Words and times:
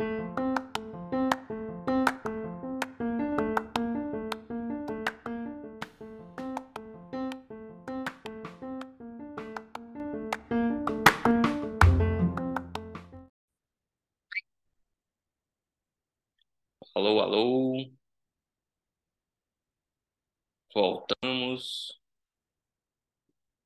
Alô, 0.00 0.06
alô, 16.94 17.90
voltamos. 20.74 21.98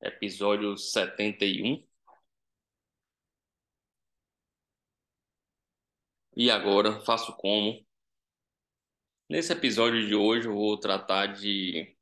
Episódio 0.02 0.76
71. 0.76 1.76
E 1.76 1.91
agora, 6.50 7.00
faço 7.02 7.32
como? 7.36 7.84
Nesse 9.28 9.52
episódio 9.52 10.06
de 10.06 10.14
hoje, 10.14 10.46
eu 10.48 10.54
vou 10.54 10.78
tratar 10.78 11.26
de 11.28 11.96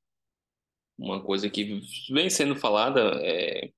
uma 0.99 1.23
coisa 1.23 1.49
que 1.49 1.81
vem 2.11 2.29
sendo 2.31 2.57
falada, 2.57 3.01
é... 3.23 3.73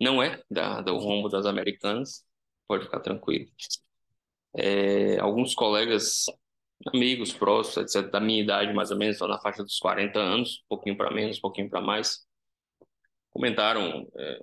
não 0.00 0.22
é 0.22 0.42
da, 0.50 0.80
do 0.80 0.96
rombo 0.96 1.28
das 1.28 1.46
americanas, 1.46 2.24
pode 2.66 2.84
ficar 2.84 3.00
tranquilo. 3.00 3.50
É, 4.54 5.18
alguns 5.18 5.54
colegas 5.54 6.26
amigos 6.88 7.32
próximos, 7.32 7.94
etc., 7.94 8.10
da 8.10 8.20
minha 8.20 8.42
idade, 8.42 8.72
mais 8.72 8.90
ou 8.90 8.96
menos, 8.98 9.18
na 9.20 9.38
faixa 9.40 9.62
dos 9.62 9.78
40 9.78 10.18
anos, 10.18 10.62
um 10.64 10.68
pouquinho 10.68 10.96
para 10.96 11.10
menos, 11.12 11.38
um 11.38 11.40
pouquinho 11.40 11.70
para 11.70 11.80
mais, 11.80 12.26
comentaram 13.30 14.08
é, 14.16 14.42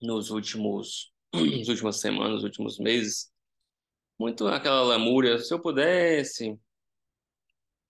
nos 0.00 0.30
últimos, 0.30 1.12
nas 1.32 1.68
últimas 1.68 2.00
semanas, 2.00 2.34
nos 2.34 2.44
últimos 2.44 2.78
meses, 2.78 3.30
muito 4.18 4.46
aquela 4.48 4.82
lamúria, 4.82 5.38
se 5.38 5.52
eu 5.52 5.60
pudesse 5.60 6.58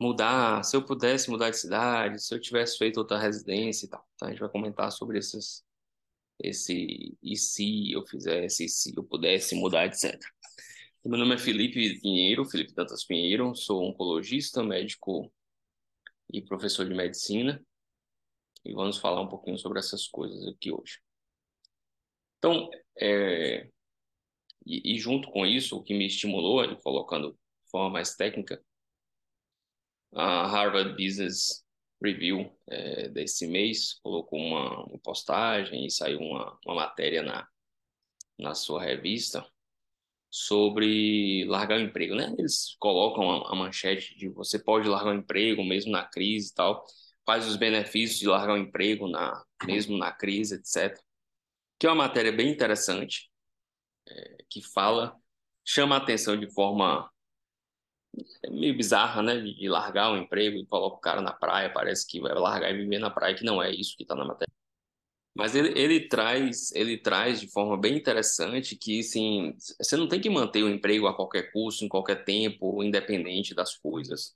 mudar, 0.00 0.62
se 0.64 0.76
eu 0.76 0.84
pudesse 0.84 1.30
mudar 1.30 1.50
de 1.50 1.58
cidade, 1.58 2.22
se 2.22 2.34
eu 2.34 2.40
tivesse 2.40 2.78
feito 2.78 2.98
outra 2.98 3.18
residência 3.18 3.86
e 3.86 3.88
tal. 3.88 4.06
Então, 4.14 4.28
a 4.28 4.30
gente 4.30 4.40
vai 4.40 4.48
comentar 4.50 4.90
sobre 4.92 5.18
esses, 5.18 5.64
esse 6.38 7.16
e 7.22 7.36
se 7.36 7.92
eu 7.92 8.04
fizesse, 8.06 8.64
e 8.64 8.68
se 8.68 8.94
eu 8.96 9.04
pudesse 9.04 9.54
mudar, 9.54 9.86
etc. 9.86 10.20
Meu 11.04 11.18
nome 11.18 11.36
é 11.36 11.38
Felipe 11.38 12.00
Pinheiro, 12.00 12.44
Felipe 12.44 12.74
Dantas 12.74 13.04
Pinheiro, 13.04 13.54
sou 13.54 13.82
oncologista, 13.88 14.62
médico 14.62 15.32
e 16.32 16.42
professor 16.42 16.86
de 16.86 16.94
medicina, 16.94 17.64
e 18.64 18.72
vamos 18.74 18.98
falar 18.98 19.20
um 19.20 19.28
pouquinho 19.28 19.56
sobre 19.56 19.78
essas 19.78 20.08
coisas 20.08 20.46
aqui 20.48 20.72
hoje. 20.72 20.98
Então, 22.38 22.68
é, 22.98 23.70
e, 24.66 24.96
e, 24.96 24.98
junto 24.98 25.30
com 25.30 25.46
isso, 25.46 25.76
o 25.76 25.82
que 25.82 25.94
me 25.94 26.06
estimulou, 26.06 26.76
colocando 26.78 27.32
de 27.32 27.70
forma 27.70 27.90
mais 27.90 28.16
técnica, 28.16 28.60
a 30.12 30.46
Harvard 30.46 30.92
Business 30.92 31.64
Review 32.02 32.50
é, 32.68 33.08
desse 33.08 33.46
mês 33.46 33.98
colocou 34.02 34.38
uma, 34.38 34.84
uma 34.84 34.98
postagem 34.98 35.86
e 35.86 35.90
saiu 35.90 36.20
uma, 36.20 36.58
uma 36.66 36.74
matéria 36.74 37.22
na, 37.22 37.46
na 38.38 38.54
sua 38.54 38.82
revista 38.82 39.46
sobre 40.30 41.44
largar 41.46 41.78
o 41.78 41.82
emprego, 41.82 42.14
né? 42.14 42.34
Eles 42.38 42.76
colocam 42.78 43.46
a, 43.46 43.54
manchete 43.54 44.16
de 44.18 44.28
você 44.28 44.58
pode 44.58 44.88
largar 44.88 45.14
o 45.14 45.18
emprego 45.18 45.64
mesmo 45.64 45.92
na 45.92 46.04
crise 46.04 46.50
e 46.50 46.54
tal, 46.54 46.84
quais 47.24 47.46
os 47.46 47.56
benefícios 47.56 48.18
de 48.18 48.26
largar 48.26 48.54
o 48.54 48.58
emprego 48.58 49.08
na 49.08 49.42
mesmo 49.66 49.96
na 49.96 50.12
crise, 50.12 50.56
etc. 50.56 50.98
Que 51.78 51.86
é 51.86 51.90
uma 51.90 52.06
matéria 52.06 52.32
bem 52.32 52.50
interessante, 52.50 53.30
é, 54.08 54.44
que 54.48 54.62
fala, 54.62 55.16
chama 55.64 55.96
a 55.96 55.98
atenção 55.98 56.38
de 56.38 56.50
forma 56.52 57.10
meio 58.50 58.76
bizarra, 58.76 59.22
né? 59.22 59.38
De, 59.38 59.54
de 59.54 59.68
largar 59.68 60.12
o 60.12 60.16
emprego 60.16 60.58
e 60.58 60.66
coloca 60.66 60.96
o 60.96 61.00
cara 61.00 61.20
na 61.20 61.32
praia, 61.32 61.72
parece 61.72 62.06
que 62.06 62.20
vai 62.20 62.34
largar 62.34 62.70
e 62.70 62.76
viver 62.78 62.98
na 62.98 63.10
praia, 63.10 63.34
que 63.34 63.44
não 63.44 63.62
é 63.62 63.70
isso 63.70 63.96
que 63.96 64.02
está 64.02 64.14
na 64.14 64.24
matéria. 64.24 64.52
Mas 65.34 65.54
ele, 65.54 65.78
ele 65.78 66.08
traz 66.08 66.72
ele 66.72 66.96
traz 66.98 67.40
de 67.40 67.48
forma 67.48 67.76
bem 67.78 67.96
interessante 67.96 68.76
que 68.76 69.00
assim, 69.00 69.54
você 69.78 69.96
não 69.96 70.08
tem 70.08 70.20
que 70.20 70.30
manter 70.30 70.62
o 70.62 70.68
emprego 70.70 71.06
a 71.06 71.14
qualquer 71.14 71.52
custo, 71.52 71.84
em 71.84 71.88
qualquer 71.88 72.24
tempo, 72.24 72.82
independente 72.82 73.54
das 73.54 73.76
coisas. 73.76 74.34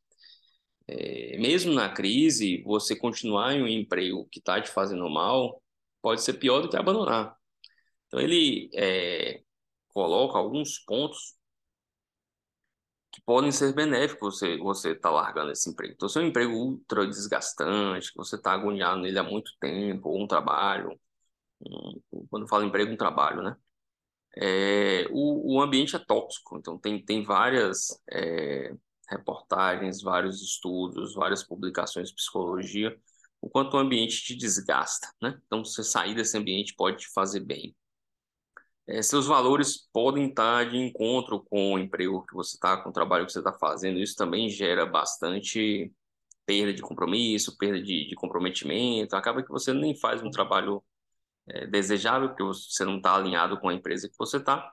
É, 0.88 1.38
mesmo 1.38 1.72
na 1.72 1.88
crise, 1.88 2.62
você 2.64 2.96
continuar 2.96 3.54
em 3.54 3.62
um 3.62 3.68
emprego 3.68 4.26
que 4.30 4.40
está 4.40 4.60
te 4.60 4.70
fazendo 4.70 5.08
mal 5.08 5.62
pode 6.02 6.22
ser 6.22 6.34
pior 6.34 6.60
do 6.62 6.68
que 6.68 6.76
abandonar. 6.76 7.36
Então 8.08 8.20
ele 8.20 8.70
é, 8.74 9.42
coloca 9.92 10.38
alguns 10.38 10.78
pontos 10.80 11.36
que 13.12 13.20
podem 13.22 13.50
ser 13.50 13.74
benéficos 13.74 14.38
você 14.38 14.56
você 14.58 14.94
tá 14.94 15.10
largando 15.10 15.52
esse 15.52 15.68
emprego. 15.70 15.94
Então, 15.94 16.08
se 16.08 16.18
é 16.18 16.22
um 16.22 16.26
emprego 16.26 16.52
ultra 16.52 17.06
desgastante, 17.06 18.12
você 18.16 18.36
está 18.36 18.52
agoniado 18.52 19.00
nele 19.00 19.18
há 19.18 19.22
muito 19.22 19.52
tempo, 19.60 20.08
ou 20.10 20.22
um 20.22 20.26
trabalho, 20.26 20.98
um, 21.60 22.00
quando 22.28 22.48
falo 22.48 22.64
emprego, 22.64 22.92
um 22.92 22.96
trabalho, 22.96 23.42
né? 23.42 23.56
É, 24.36 25.06
o, 25.10 25.56
o 25.56 25.62
ambiente 25.62 25.96
é 25.96 25.98
tóxico, 25.98 26.56
então 26.58 26.78
tem, 26.78 27.04
tem 27.04 27.24
várias 27.24 28.00
é, 28.12 28.72
reportagens, 29.10 30.02
vários 30.02 30.40
estudos, 30.40 31.14
várias 31.14 31.42
publicações 31.42 32.10
de 32.10 32.14
psicologia, 32.14 32.96
o 33.40 33.50
quanto 33.50 33.74
o 33.76 33.80
ambiente 33.80 34.22
te 34.22 34.36
desgasta, 34.36 35.08
né? 35.20 35.40
Então, 35.46 35.64
você 35.64 35.82
sair 35.82 36.14
desse 36.14 36.38
ambiente 36.38 36.74
pode 36.76 36.98
te 36.98 37.08
fazer 37.12 37.40
bem 37.40 37.74
é, 38.86 39.02
seus 39.02 39.26
valores 39.26 39.88
podem 39.92 40.28
estar 40.28 40.68
de 40.68 40.76
encontro 40.76 41.42
com 41.44 41.74
o 41.74 41.78
emprego 41.78 42.24
que 42.26 42.34
você 42.34 42.56
está, 42.56 42.76
com 42.76 42.90
o 42.90 42.92
trabalho 42.92 43.26
que 43.26 43.32
você 43.32 43.38
está 43.38 43.52
fazendo. 43.52 44.00
Isso 44.00 44.16
também 44.16 44.48
gera 44.48 44.84
bastante 44.86 45.92
perda 46.46 46.72
de 46.72 46.82
compromisso, 46.82 47.56
perda 47.56 47.80
de, 47.80 48.08
de 48.08 48.14
comprometimento. 48.16 49.14
Acaba 49.14 49.42
que 49.42 49.50
você 49.50 49.72
nem 49.72 49.94
faz 49.94 50.22
um 50.22 50.30
trabalho 50.30 50.82
é, 51.48 51.66
desejável, 51.66 52.28
porque 52.28 52.42
você 52.42 52.84
não 52.84 52.96
está 52.96 53.14
alinhado 53.14 53.58
com 53.60 53.68
a 53.68 53.74
empresa 53.74 54.08
que 54.08 54.18
você 54.18 54.38
está, 54.38 54.72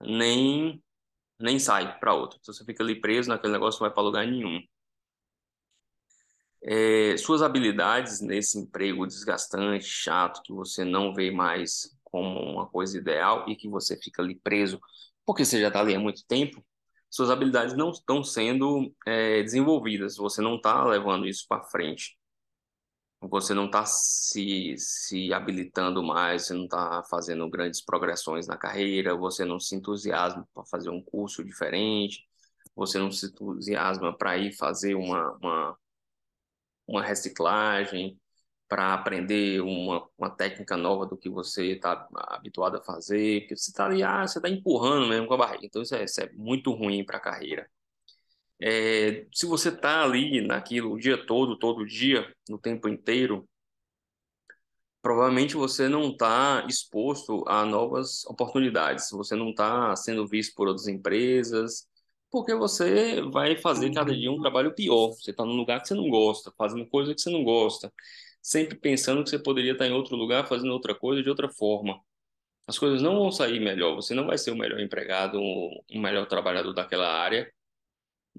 nem, 0.00 0.82
nem 1.38 1.58
sai 1.58 1.98
para 1.98 2.14
outra. 2.14 2.38
Então 2.40 2.54
você 2.54 2.64
fica 2.64 2.82
ali 2.82 3.00
preso 3.00 3.28
naquele 3.28 3.52
negócio, 3.52 3.80
não 3.80 3.88
vai 3.88 3.94
para 3.94 4.02
lugar 4.02 4.26
nenhum. 4.26 4.60
É, 6.62 7.16
suas 7.18 7.42
habilidades 7.42 8.20
nesse 8.22 8.58
emprego 8.58 9.06
desgastante, 9.06 9.84
chato, 9.84 10.42
que 10.42 10.52
você 10.52 10.82
não 10.84 11.14
vê 11.14 11.30
mais 11.30 11.93
como 12.14 12.38
uma 12.38 12.68
coisa 12.68 12.96
ideal 12.96 13.44
e 13.48 13.56
que 13.56 13.68
você 13.68 13.96
fica 13.96 14.22
ali 14.22 14.36
preso 14.36 14.80
porque 15.26 15.44
você 15.44 15.60
já 15.60 15.66
está 15.66 15.80
ali 15.80 15.96
há 15.96 15.98
muito 15.98 16.24
tempo, 16.26 16.64
suas 17.10 17.28
habilidades 17.28 17.74
não 17.76 17.90
estão 17.90 18.22
sendo 18.22 18.94
é, 19.04 19.42
desenvolvidas, 19.42 20.16
você 20.16 20.40
não 20.40 20.56
está 20.56 20.84
levando 20.84 21.26
isso 21.26 21.44
para 21.48 21.64
frente. 21.64 22.16
Você 23.20 23.52
não 23.52 23.66
está 23.66 23.84
se, 23.84 24.76
se 24.78 25.32
habilitando 25.32 26.02
mais, 26.04 26.46
você 26.46 26.54
não 26.54 26.64
está 26.64 27.02
fazendo 27.04 27.48
grandes 27.50 27.82
progressões 27.82 28.46
na 28.46 28.56
carreira, 28.56 29.16
você 29.16 29.44
não 29.44 29.58
se 29.58 29.74
entusiasma 29.74 30.46
para 30.54 30.64
fazer 30.66 30.90
um 30.90 31.02
curso 31.02 31.42
diferente, 31.42 32.24
você 32.76 32.98
não 32.98 33.10
se 33.10 33.26
entusiasma 33.26 34.16
para 34.16 34.36
ir 34.38 34.52
fazer 34.52 34.94
uma, 34.94 35.32
uma, 35.38 35.78
uma 36.86 37.02
reciclagem, 37.02 38.16
para 38.68 38.94
aprender 38.94 39.60
uma, 39.62 40.08
uma 40.18 40.30
técnica 40.30 40.76
nova 40.76 41.06
do 41.06 41.16
que 41.16 41.28
você 41.28 41.72
está 41.72 42.08
habituado 42.12 42.76
a 42.76 42.82
fazer, 42.82 43.42
porque 43.42 43.56
você 43.56 43.70
está 43.70 43.86
ali, 43.86 44.02
ah, 44.02 44.26
você 44.26 44.38
está 44.38 44.48
empurrando 44.48 45.06
mesmo 45.08 45.26
com 45.26 45.34
a 45.34 45.36
barriga, 45.38 45.66
então 45.66 45.82
isso 45.82 45.94
é, 45.94 46.04
isso 46.04 46.20
é 46.20 46.30
muito 46.32 46.72
ruim 46.72 47.04
para 47.04 47.18
a 47.18 47.20
carreira. 47.20 47.68
É, 48.60 49.26
se 49.32 49.46
você 49.46 49.68
está 49.68 50.02
ali 50.04 50.40
naquilo 50.40 50.92
o 50.92 50.98
dia 50.98 51.16
todo, 51.26 51.58
todo 51.58 51.84
dia, 51.86 52.32
no 52.48 52.58
tempo 52.58 52.88
inteiro, 52.88 53.48
provavelmente 55.02 55.54
você 55.54 55.88
não 55.88 56.10
está 56.10 56.64
exposto 56.68 57.44
a 57.46 57.64
novas 57.66 58.24
oportunidades, 58.26 59.10
você 59.10 59.36
não 59.36 59.50
está 59.50 59.94
sendo 59.96 60.26
visto 60.26 60.54
por 60.54 60.68
outras 60.68 60.88
empresas, 60.88 61.86
porque 62.30 62.54
você 62.54 63.20
vai 63.30 63.56
fazer 63.56 63.92
cada 63.92 64.12
dia 64.14 64.32
um 64.32 64.40
trabalho 64.40 64.74
pior. 64.74 65.08
Você 65.12 65.30
está 65.30 65.44
num 65.44 65.54
lugar 65.54 65.80
que 65.80 65.88
você 65.88 65.94
não 65.94 66.08
gosta, 66.08 66.52
fazendo 66.56 66.86
coisa 66.86 67.14
que 67.14 67.20
você 67.20 67.30
não 67.30 67.44
gosta 67.44 67.92
sempre 68.44 68.76
pensando 68.76 69.24
que 69.24 69.30
você 69.30 69.38
poderia 69.38 69.72
estar 69.72 69.86
em 69.86 69.92
outro 69.92 70.16
lugar 70.16 70.46
fazendo 70.46 70.72
outra 70.72 70.94
coisa 70.94 71.22
de 71.22 71.30
outra 71.30 71.48
forma. 71.48 72.00
As 72.66 72.78
coisas 72.78 73.02
não 73.02 73.16
vão 73.16 73.32
sair 73.32 73.60
melhor, 73.60 73.94
você 73.96 74.14
não 74.14 74.26
vai 74.26 74.38
ser 74.38 74.50
o 74.52 74.56
melhor 74.56 74.80
empregado, 74.80 75.40
o 75.40 76.00
melhor 76.00 76.26
trabalhador 76.26 76.74
daquela 76.74 77.08
área, 77.08 77.50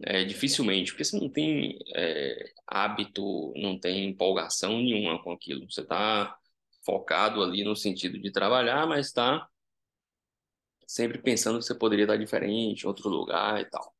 é, 0.03 0.23
dificilmente, 0.25 0.91
porque 0.91 1.05
você 1.05 1.19
não 1.19 1.29
tem 1.29 1.79
é, 1.95 2.53
hábito, 2.67 3.53
não 3.55 3.79
tem 3.79 4.09
empolgação 4.09 4.77
nenhuma 4.79 5.21
com 5.23 5.31
aquilo. 5.31 5.69
Você 5.71 5.81
está 5.81 6.37
focado 6.85 7.43
ali 7.43 7.63
no 7.63 7.75
sentido 7.75 8.19
de 8.19 8.31
trabalhar, 8.31 8.87
mas 8.87 9.07
está 9.07 9.47
sempre 10.87 11.19
pensando 11.19 11.59
que 11.59 11.65
você 11.65 11.75
poderia 11.75 12.05
estar 12.05 12.17
diferente, 12.17 12.83
em 12.83 12.87
outro 12.87 13.09
lugar 13.09 13.61
e 13.61 13.65
tal. 13.65 13.95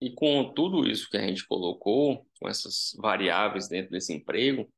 E 0.00 0.10
com 0.12 0.52
tudo 0.54 0.86
isso 0.88 1.08
que 1.10 1.16
a 1.16 1.26
gente 1.26 1.46
colocou, 1.46 2.27
com 2.38 2.48
essas 2.48 2.94
variáveis 2.98 3.68
dentro 3.68 3.90
desse 3.90 4.12
emprego, 4.12 4.70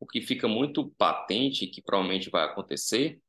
o 0.00 0.06
que 0.06 0.20
fica 0.20 0.48
muito 0.48 0.90
patente, 0.98 1.66
que 1.66 1.82
provavelmente 1.82 2.30
vai 2.30 2.44
acontecer, 2.44 3.20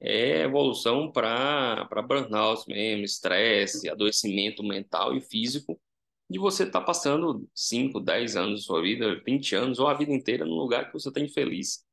é 0.00 0.42
evolução 0.42 1.10
para 1.10 1.88
burnout 2.06 2.64
mesmo, 2.68 3.04
estresse, 3.04 3.88
adoecimento 3.88 4.62
mental 4.62 5.16
e 5.16 5.20
físico, 5.20 5.80
de 6.28 6.38
você 6.38 6.64
estar 6.64 6.80
tá 6.80 6.86
passando 6.86 7.48
5, 7.54 8.00
10 8.00 8.36
anos 8.36 8.60
da 8.60 8.66
sua 8.66 8.82
vida, 8.82 9.20
20 9.24 9.54
anos, 9.54 9.78
ou 9.78 9.86
a 9.86 9.94
vida 9.94 10.12
inteira 10.12 10.44
num 10.44 10.56
lugar 10.56 10.86
que 10.86 10.92
você 10.92 11.08
está 11.08 11.20
infeliz. 11.20 11.84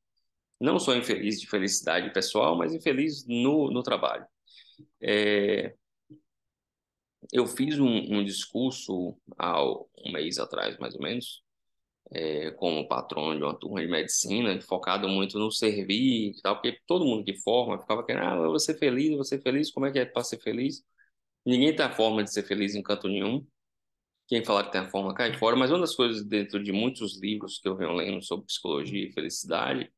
Não 0.59 0.79
só 0.79 0.95
infeliz 0.95 1.39
de 1.39 1.47
felicidade 1.47 2.13
pessoal, 2.13 2.57
mas 2.57 2.73
infeliz 2.73 3.25
no, 3.27 3.71
no 3.71 3.83
trabalho. 3.83 4.25
É, 5.01 5.75
eu 7.31 7.47
fiz 7.47 7.79
um, 7.79 7.87
um, 7.87 8.23
discurso 8.23 9.17
há 9.37 9.63
um 9.63 10.11
mês 10.11 10.39
atrás, 10.39 10.77
mais 10.77 10.95
ou 10.95 11.01
menos, 11.01 11.43
é, 12.11 12.51
como 12.51 12.87
patrono 12.87 13.37
de 13.37 13.43
uma 13.43 13.57
turma 13.57 13.81
de 13.81 13.87
medicina, 13.87 14.59
focado 14.61 15.07
muito 15.07 15.39
no 15.39 15.51
servir 15.51 16.31
e 16.31 16.41
tal, 16.41 16.55
porque 16.55 16.79
todo 16.87 17.05
mundo 17.05 17.23
que 17.25 17.35
forma 17.35 17.79
ficava 17.79 18.05
querendo, 18.05 18.53
ah, 18.53 18.59
ser 18.59 18.77
feliz, 18.77 19.27
ser 19.27 19.41
feliz, 19.41 19.71
como 19.71 19.85
é 19.85 19.91
que 19.91 19.99
é 19.99 20.05
para 20.05 20.23
ser 20.23 20.39
feliz? 20.39 20.83
Ninguém 21.45 21.75
tem 21.75 21.85
a 21.85 21.91
forma 21.91 22.23
de 22.23 22.31
ser 22.33 22.43
feliz 22.43 22.75
em 22.75 22.83
canto 22.83 23.07
nenhum. 23.07 23.45
Quem 24.27 24.43
falar 24.45 24.65
que 24.65 24.71
tem 24.71 24.81
a 24.81 24.89
forma 24.89 25.13
cai 25.13 25.33
fora, 25.37 25.55
mas 25.55 25.71
uma 25.71 25.79
das 25.79 25.95
coisas 25.95 26.23
dentro 26.25 26.63
de 26.63 26.71
muitos 26.71 27.19
livros 27.21 27.59
que 27.59 27.67
eu 27.67 27.75
venho 27.75 27.93
lendo 27.93 28.23
sobre 28.23 28.45
psicologia 28.45 29.07
e 29.09 29.13
felicidade 29.13 29.91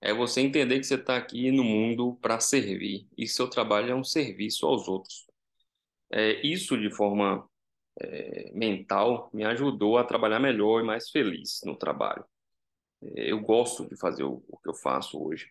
é 0.00 0.14
você 0.14 0.40
entender 0.42 0.78
que 0.78 0.86
você 0.86 0.96
está 0.96 1.16
aqui 1.16 1.50
no 1.50 1.64
mundo 1.64 2.18
para 2.22 2.40
servir 2.40 3.08
e 3.16 3.26
seu 3.26 3.48
trabalho 3.48 3.90
é 3.92 3.94
um 3.94 4.04
serviço 4.04 4.66
aos 4.66 4.88
outros. 4.88 5.26
É, 6.12 6.46
isso 6.46 6.78
de 6.78 6.90
forma 6.90 7.48
é, 8.00 8.50
mental 8.52 9.30
me 9.32 9.44
ajudou 9.44 9.98
a 9.98 10.04
trabalhar 10.04 10.40
melhor 10.40 10.80
e 10.80 10.84
mais 10.84 11.10
feliz 11.10 11.60
no 11.64 11.76
trabalho. 11.76 12.24
É, 13.02 13.32
eu 13.32 13.40
gosto 13.40 13.88
de 13.88 13.96
fazer 13.96 14.24
o, 14.24 14.44
o, 14.48 14.58
que 14.58 14.68
eu 14.68 14.74
faço 14.74 15.22
hoje, 15.22 15.50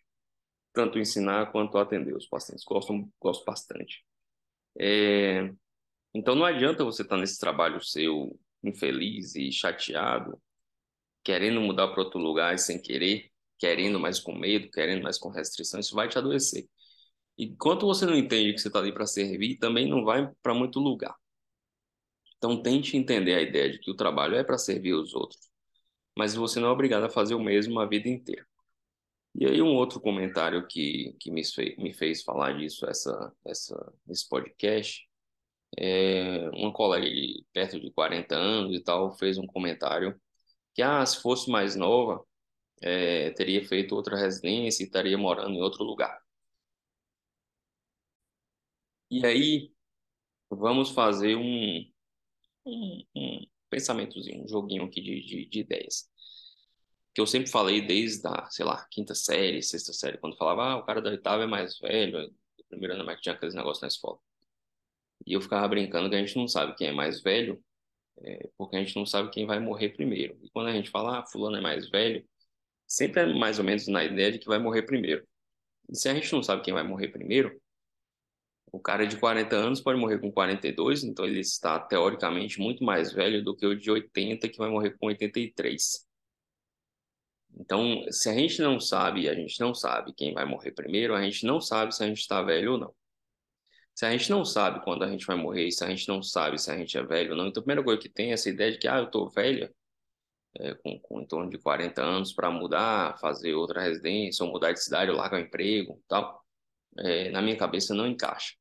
tanto 0.73 0.99
ensinar 0.99 1.51
quanto 1.51 1.77
atender 1.77 2.15
os 2.15 2.27
pacientes. 2.27 2.65
Gosto, 2.65 3.09
gosto 3.19 3.45
bastante. 3.45 4.05
É, 4.79 5.51
então 6.13 6.35
não 6.35 6.45
adianta 6.45 6.83
você 6.83 7.03
estar 7.03 7.15
tá 7.15 7.21
nesse 7.21 7.39
trabalho 7.39 7.83
seu 7.83 8.37
infeliz 8.63 9.35
e 9.35 9.51
chateado, 9.51 10.41
querendo 11.23 11.61
mudar 11.61 11.89
para 11.89 12.03
outro 12.03 12.19
lugar 12.19 12.53
e 12.55 12.57
sem 12.57 12.81
querer, 12.81 13.29
querendo 13.59 13.99
mais 13.99 14.19
com 14.19 14.35
medo, 14.35 14.69
querendo 14.71 15.03
mais 15.03 15.17
com 15.17 15.29
restrição, 15.29 15.79
isso 15.79 15.95
vai 15.95 16.07
te 16.09 16.17
adoecer. 16.17 16.67
Enquanto 17.37 17.85
você 17.85 18.05
não 18.05 18.15
entende 18.15 18.53
que 18.53 18.59
você 18.59 18.67
está 18.67 18.79
ali 18.79 18.93
para 18.93 19.07
servir, 19.07 19.57
também 19.57 19.87
não 19.89 20.03
vai 20.03 20.31
para 20.41 20.53
muito 20.53 20.79
lugar. 20.79 21.15
Então 22.37 22.61
tente 22.61 22.97
entender 22.97 23.35
a 23.35 23.41
ideia 23.41 23.71
de 23.71 23.79
que 23.79 23.89
o 23.91 23.95
trabalho 23.95 24.35
é 24.35 24.43
para 24.43 24.57
servir 24.57 24.93
os 24.93 25.13
outros, 25.15 25.49
mas 26.17 26.35
você 26.35 26.59
não 26.59 26.69
é 26.69 26.71
obrigado 26.71 27.03
a 27.05 27.09
fazer 27.09 27.35
o 27.35 27.39
mesmo 27.43 27.79
a 27.79 27.85
vida 27.85 28.09
inteira. 28.09 28.45
E 29.35 29.45
aí 29.47 29.61
um 29.61 29.75
outro 29.75 29.99
comentário 29.99 30.67
que, 30.67 31.15
que 31.19 31.31
me, 31.31 31.43
fez, 31.45 31.77
me 31.77 31.93
fez 31.93 32.23
falar 32.23 32.53
disso 32.57 32.85
essa, 32.87 33.33
essa, 33.45 33.93
nesse 34.05 34.27
podcast, 34.29 35.07
é, 35.77 36.49
uma 36.53 36.71
colega 36.73 37.05
de 37.05 37.45
perto 37.53 37.79
de 37.79 37.91
40 37.91 38.35
anos 38.35 38.75
e 38.75 38.83
tal 38.83 39.11
fez 39.17 39.37
um 39.37 39.47
comentário 39.47 40.19
que, 40.73 40.81
ah, 40.81 41.05
se 41.05 41.21
fosse 41.21 41.49
mais 41.51 41.75
nova, 41.75 42.23
é, 42.81 43.31
teria 43.31 43.65
feito 43.65 43.95
outra 43.95 44.17
residência 44.17 44.83
e 44.83 44.87
estaria 44.87 45.17
morando 45.17 45.55
em 45.55 45.61
outro 45.61 45.83
lugar. 45.83 46.22
E 49.13 49.23
aí, 49.23 49.71
vamos 50.49 50.89
fazer 50.89 51.35
um, 51.35 51.85
um, 52.65 53.03
um 53.15 53.45
pensamentozinho, 53.69 54.43
um 54.43 54.47
joguinho 54.47 54.85
aqui 54.85 55.01
de, 55.01 55.21
de, 55.21 55.45
de, 55.45 55.59
ideias. 55.59 56.09
Que 57.13 57.21
eu 57.21 57.27
sempre 57.27 57.51
falei 57.51 57.79
desde 57.79 58.27
a, 58.27 58.49
sei 58.49 58.65
lá, 58.65 58.87
quinta 58.89 59.13
série, 59.13 59.61
sexta 59.61 59.93
série, 59.93 60.17
quando 60.17 60.35
falava, 60.35 60.63
ah, 60.63 60.77
o 60.77 60.83
cara 60.83 60.99
da 60.99 61.11
oitava 61.11 61.43
é 61.43 61.45
mais 61.45 61.77
velho, 61.77 62.25
o 62.25 62.63
primeiro 62.69 62.95
ano 62.95 63.03
é 63.03 63.05
mais 63.05 63.17
que 63.17 63.23
tinha 63.23 63.35
aqueles 63.35 63.53
negócios 63.53 63.83
na 63.83 63.87
escola. 63.87 64.17
E 65.27 65.33
eu 65.33 65.41
ficava 65.41 65.67
brincando 65.67 66.09
que 66.09 66.15
a 66.15 66.19
gente 66.19 66.35
não 66.35 66.47
sabe 66.47 66.75
quem 66.75 66.87
é 66.87 66.91
mais 66.91 67.21
velho, 67.21 67.63
é, 68.23 68.49
porque 68.57 68.77
a 68.77 68.79
gente 68.83 68.95
não 68.95 69.05
sabe 69.05 69.29
quem 69.29 69.45
vai 69.45 69.59
morrer 69.59 69.89
primeiro. 69.89 70.39
E 70.41 70.49
quando 70.49 70.69
a 70.69 70.73
gente 70.73 70.89
fala, 70.89 71.19
ah, 71.19 71.25
fulano 71.27 71.57
é 71.57 71.61
mais 71.61 71.87
velho, 71.87 72.27
sempre 72.87 73.21
é 73.21 73.25
mais 73.27 73.59
ou 73.59 73.65
menos 73.65 73.87
na 73.87 74.03
ideia 74.03 74.31
de 74.31 74.39
que 74.39 74.47
vai 74.47 74.57
morrer 74.57 74.81
primeiro. 74.83 75.23
E 75.87 75.95
se 75.95 76.09
a 76.09 76.15
gente 76.15 76.33
não 76.33 76.41
sabe 76.41 76.63
quem 76.63 76.73
vai 76.73 76.83
morrer 76.83 77.09
primeiro, 77.09 77.61
o 78.73 78.79
cara 78.79 79.05
de 79.05 79.17
40 79.17 79.55
anos 79.55 79.81
pode 79.81 79.99
morrer 79.99 80.19
com 80.19 80.31
42, 80.31 81.03
então 81.03 81.25
ele 81.25 81.39
está 81.39 81.79
teoricamente 81.79 82.59
muito 82.59 82.83
mais 82.83 83.13
velho 83.13 83.43
do 83.43 83.55
que 83.55 83.67
o 83.67 83.75
de 83.75 83.91
80 83.91 84.49
que 84.49 84.57
vai 84.57 84.67
morrer 84.69 84.97
com 84.97 85.05
83. 85.07 86.07
Então, 87.55 88.03
se 88.11 88.29
a 88.29 88.33
gente 88.33 88.59
não 88.63 88.79
sabe, 88.79 89.29
a 89.29 89.35
gente 89.35 89.59
não 89.59 89.75
sabe 89.75 90.11
quem 90.17 90.33
vai 90.33 90.43
morrer 90.43 90.71
primeiro, 90.71 91.13
a 91.13 91.21
gente 91.21 91.45
não 91.45 91.61
sabe 91.61 91.93
se 91.95 92.03
a 92.03 92.07
gente 92.07 92.21
está 92.21 92.41
velho 92.41 92.73
ou 92.73 92.77
não. 92.79 92.95
Se 93.93 94.07
a 94.07 94.11
gente 94.11 94.31
não 94.31 94.43
sabe 94.43 94.83
quando 94.83 95.03
a 95.03 95.07
gente 95.07 95.25
vai 95.27 95.35
morrer, 95.35 95.71
se 95.71 95.83
a 95.83 95.89
gente 95.89 96.07
não 96.07 96.23
sabe 96.23 96.57
se 96.59 96.71
a 96.71 96.75
gente 96.75 96.97
é 96.97 97.03
velho 97.03 97.31
ou 97.31 97.37
não, 97.37 97.47
então 97.47 97.61
a 97.61 97.63
primeira 97.63 97.83
coisa 97.83 98.01
que 98.01 98.09
tem 98.09 98.31
é 98.31 98.33
essa 98.33 98.49
ideia 98.49 98.71
de 98.71 98.79
que, 98.79 98.87
ah, 98.87 98.97
eu 98.97 99.05
estou 99.05 99.29
velha, 99.29 99.71
é, 100.59 100.73
com, 100.75 100.99
com 100.99 101.21
em 101.21 101.27
torno 101.27 101.49
de 101.49 101.59
40 101.59 102.01
anos 102.01 102.33
para 102.33 102.49
mudar, 102.49 103.19
fazer 103.19 103.53
outra 103.53 103.81
residência, 103.81 104.43
ou 104.43 104.51
mudar 104.51 104.71
de 104.71 104.83
cidade, 104.83 105.11
ou 105.11 105.17
largar 105.17 105.37
o 105.39 105.43
emprego 105.43 106.01
tal, 106.07 106.43
é, 106.97 107.29
na 107.29 107.41
minha 107.41 107.57
cabeça 107.57 107.93
não 107.93 108.07
encaixa. 108.07 108.55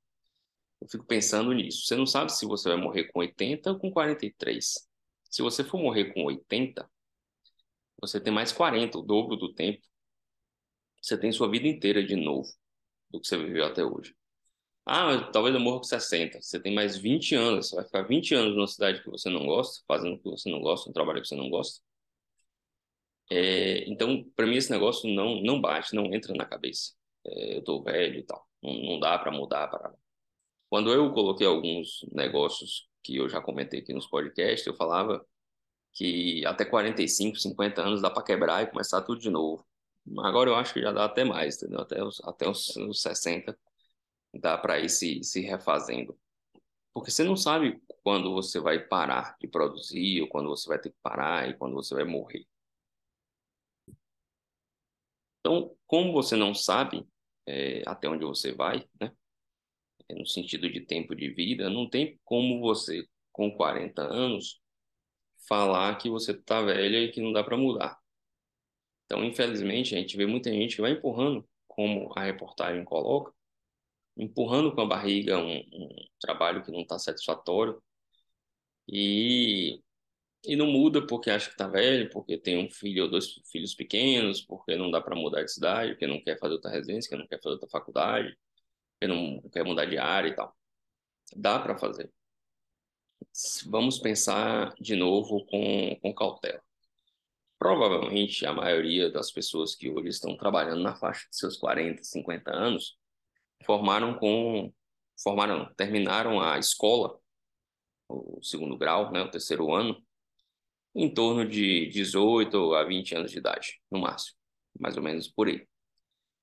Eu 0.82 0.88
fico 0.88 1.04
pensando 1.06 1.52
nisso. 1.52 1.86
Você 1.86 1.94
não 1.94 2.06
sabe 2.06 2.32
se 2.32 2.44
você 2.44 2.68
vai 2.68 2.76
morrer 2.76 3.04
com 3.04 3.20
80 3.20 3.70
ou 3.70 3.78
com 3.78 3.90
43. 3.90 4.88
Se 5.30 5.40
você 5.40 5.62
for 5.62 5.78
morrer 5.78 6.12
com 6.12 6.24
80, 6.24 6.90
você 8.00 8.20
tem 8.20 8.32
mais 8.32 8.50
40, 8.50 8.98
o 8.98 9.02
dobro 9.02 9.36
do 9.36 9.54
tempo. 9.54 9.80
Você 11.00 11.16
tem 11.16 11.30
sua 11.30 11.48
vida 11.48 11.68
inteira 11.68 12.04
de 12.04 12.16
novo 12.16 12.48
do 13.10 13.20
que 13.20 13.28
você 13.28 13.36
viveu 13.36 13.64
até 13.64 13.84
hoje. 13.84 14.12
Ah, 14.84 15.30
talvez 15.32 15.54
eu 15.54 15.60
morra 15.60 15.78
com 15.78 15.84
60. 15.84 16.42
Você 16.42 16.58
tem 16.60 16.74
mais 16.74 16.96
20 16.96 17.36
anos. 17.36 17.68
Você 17.68 17.76
vai 17.76 17.84
ficar 17.84 18.02
20 18.02 18.34
anos 18.34 18.56
numa 18.56 18.66
cidade 18.66 19.02
que 19.02 19.08
você 19.10 19.30
não 19.30 19.46
gosta, 19.46 19.84
fazendo 19.86 20.16
o 20.16 20.18
que 20.18 20.28
você 20.30 20.50
não 20.50 20.60
gosta, 20.60 20.90
um 20.90 20.92
trabalho 20.92 21.22
que 21.22 21.28
você 21.28 21.36
não 21.36 21.48
gosta. 21.48 21.80
É, 23.30 23.88
então, 23.88 24.24
para 24.34 24.46
mim, 24.46 24.56
esse 24.56 24.70
negócio 24.70 25.08
não, 25.08 25.40
não 25.42 25.60
bate, 25.60 25.94
não 25.94 26.12
entra 26.12 26.34
na 26.34 26.44
cabeça. 26.44 26.92
É, 27.24 27.58
eu 27.58 27.62
tô 27.64 27.82
velho 27.82 28.18
e 28.18 28.24
tal. 28.24 28.44
Não, 28.62 28.74
não 28.82 29.00
dá 29.00 29.16
para 29.18 29.30
mudar 29.30 29.68
para. 29.68 29.94
Quando 30.72 30.90
eu 30.90 31.12
coloquei 31.12 31.46
alguns 31.46 32.00
negócios 32.10 32.88
que 33.02 33.16
eu 33.18 33.28
já 33.28 33.42
comentei 33.42 33.80
aqui 33.80 33.92
nos 33.92 34.06
podcasts, 34.06 34.66
eu 34.66 34.74
falava 34.74 35.22
que 35.92 36.46
até 36.46 36.64
45, 36.64 37.36
50 37.38 37.82
anos 37.82 38.00
dá 38.00 38.10
para 38.10 38.22
quebrar 38.22 38.62
e 38.62 38.70
começar 38.70 39.02
tudo 39.02 39.20
de 39.20 39.28
novo. 39.28 39.66
Agora 40.20 40.48
eu 40.48 40.54
acho 40.54 40.72
que 40.72 40.80
já 40.80 40.90
dá 40.90 41.04
até 41.04 41.24
mais, 41.24 41.56
entendeu? 41.58 41.80
Até 41.80 42.02
os, 42.02 42.22
até 42.24 42.48
os, 42.48 42.74
os 42.76 43.02
60 43.02 43.54
dá 44.32 44.56
para 44.56 44.80
ir 44.80 44.88
se, 44.88 45.22
se 45.22 45.42
refazendo. 45.42 46.18
Porque 46.94 47.10
você 47.10 47.22
não 47.22 47.36
sabe 47.36 47.78
quando 48.02 48.32
você 48.32 48.58
vai 48.58 48.78
parar 48.78 49.36
de 49.38 49.48
produzir, 49.48 50.22
ou 50.22 50.28
quando 50.28 50.48
você 50.48 50.66
vai 50.66 50.78
ter 50.80 50.88
que 50.88 50.98
parar, 51.02 51.50
e 51.50 51.54
quando 51.54 51.74
você 51.74 51.94
vai 51.94 52.04
morrer. 52.04 52.46
Então, 55.40 55.76
como 55.86 56.14
você 56.14 56.34
não 56.34 56.54
sabe 56.54 57.06
é, 57.46 57.82
até 57.86 58.08
onde 58.08 58.24
você 58.24 58.54
vai, 58.54 58.88
né? 58.98 59.14
No 60.14 60.26
sentido 60.26 60.70
de 60.70 60.80
tempo 60.80 61.14
de 61.14 61.30
vida, 61.30 61.70
não 61.70 61.88
tem 61.88 62.18
como 62.24 62.60
você, 62.60 63.06
com 63.32 63.50
40 63.50 64.02
anos, 64.02 64.60
falar 65.48 65.96
que 65.98 66.08
você 66.10 66.32
está 66.32 66.62
velha 66.62 66.98
e 66.98 67.12
que 67.12 67.20
não 67.20 67.32
dá 67.32 67.42
para 67.44 67.56
mudar. 67.56 67.98
Então, 69.06 69.24
infelizmente, 69.24 69.94
a 69.94 69.98
gente 69.98 70.16
vê 70.16 70.26
muita 70.26 70.50
gente 70.50 70.76
que 70.76 70.82
vai 70.82 70.92
empurrando, 70.92 71.46
como 71.68 72.12
a 72.16 72.22
reportagem 72.24 72.84
coloca, 72.84 73.32
empurrando 74.16 74.74
com 74.74 74.80
a 74.82 74.86
barriga 74.86 75.38
um, 75.38 75.58
um 75.58 75.88
trabalho 76.20 76.62
que 76.64 76.70
não 76.70 76.80
está 76.82 76.98
satisfatório 76.98 77.82
e, 78.88 79.80
e 80.44 80.56
não 80.56 80.66
muda 80.66 81.06
porque 81.06 81.30
acha 81.30 81.46
que 81.48 81.54
está 81.54 81.68
velho, 81.68 82.10
porque 82.10 82.38
tem 82.38 82.58
um 82.58 82.70
filho 82.70 83.04
ou 83.04 83.10
dois 83.10 83.34
filhos 83.50 83.74
pequenos, 83.74 84.42
porque 84.42 84.76
não 84.76 84.90
dá 84.90 85.00
para 85.00 85.16
mudar 85.16 85.42
de 85.42 85.52
cidade, 85.52 85.92
porque 85.92 86.06
não 86.06 86.22
quer 86.22 86.38
fazer 86.38 86.54
outra 86.54 86.70
residência, 86.70 87.08
porque 87.10 87.22
não 87.22 87.28
quer 87.28 87.40
fazer 87.42 87.54
outra 87.54 87.68
faculdade, 87.68 88.36
porque 89.02 89.06
não 89.06 89.40
quer 89.50 89.64
mudar 89.64 89.86
de 89.86 89.98
área 89.98 90.28
e 90.28 90.34
tal. 90.34 90.56
Dá 91.34 91.58
para 91.58 91.76
fazer. 91.76 92.12
Vamos 93.66 93.98
pensar 93.98 94.74
de 94.80 94.94
novo 94.94 95.44
com, 95.46 95.96
com 96.00 96.14
cautela. 96.14 96.62
Provavelmente 97.58 98.44
a 98.46 98.52
maioria 98.52 99.10
das 99.10 99.30
pessoas 99.30 99.74
que 99.74 99.90
hoje 99.90 100.08
estão 100.08 100.36
trabalhando 100.36 100.82
na 100.82 100.94
faixa 100.94 101.26
de 101.28 101.36
seus 101.36 101.56
40, 101.56 102.02
50 102.02 102.50
anos 102.50 102.96
formaram 103.64 104.18
com 104.18 104.72
formaram, 105.20 105.72
terminaram 105.76 106.40
a 106.40 106.58
escola, 106.58 107.18
o 108.08 108.42
segundo 108.42 108.76
grau, 108.76 109.12
né, 109.12 109.22
o 109.22 109.30
terceiro 109.30 109.72
ano, 109.72 110.02
em 110.94 111.12
torno 111.12 111.48
de 111.48 111.86
18 111.86 112.74
a 112.74 112.82
20 112.84 113.14
anos 113.14 113.30
de 113.30 113.38
idade, 113.38 113.80
no 113.90 114.00
máximo, 114.00 114.36
mais 114.78 114.96
ou 114.96 115.02
menos 115.02 115.28
por 115.28 115.46
aí. 115.46 115.66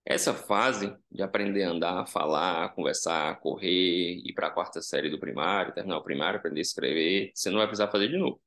Essa 0.06 0.34
fase 0.34 0.96
de 1.12 1.22
aprender 1.22 1.64
a 1.64 1.70
andar, 1.70 2.08
falar, 2.08 2.74
conversar, 2.74 3.40
correr, 3.42 4.22
ir 4.26 4.34
para 4.34 4.48
a 4.48 4.52
quarta 4.52 4.82
série 4.82 5.10
do 5.10 5.20
primário, 5.20 5.74
terminar 5.74 5.98
o 5.98 6.04
primário, 6.04 6.40
aprender 6.40 6.60
a 6.60 6.62
escrever, 6.62 7.32
você 7.34 7.50
não 7.50 7.58
vai 7.58 7.68
precisar 7.68 7.92
fazer 7.92 8.08
de 8.08 8.18
novo. 8.18 8.42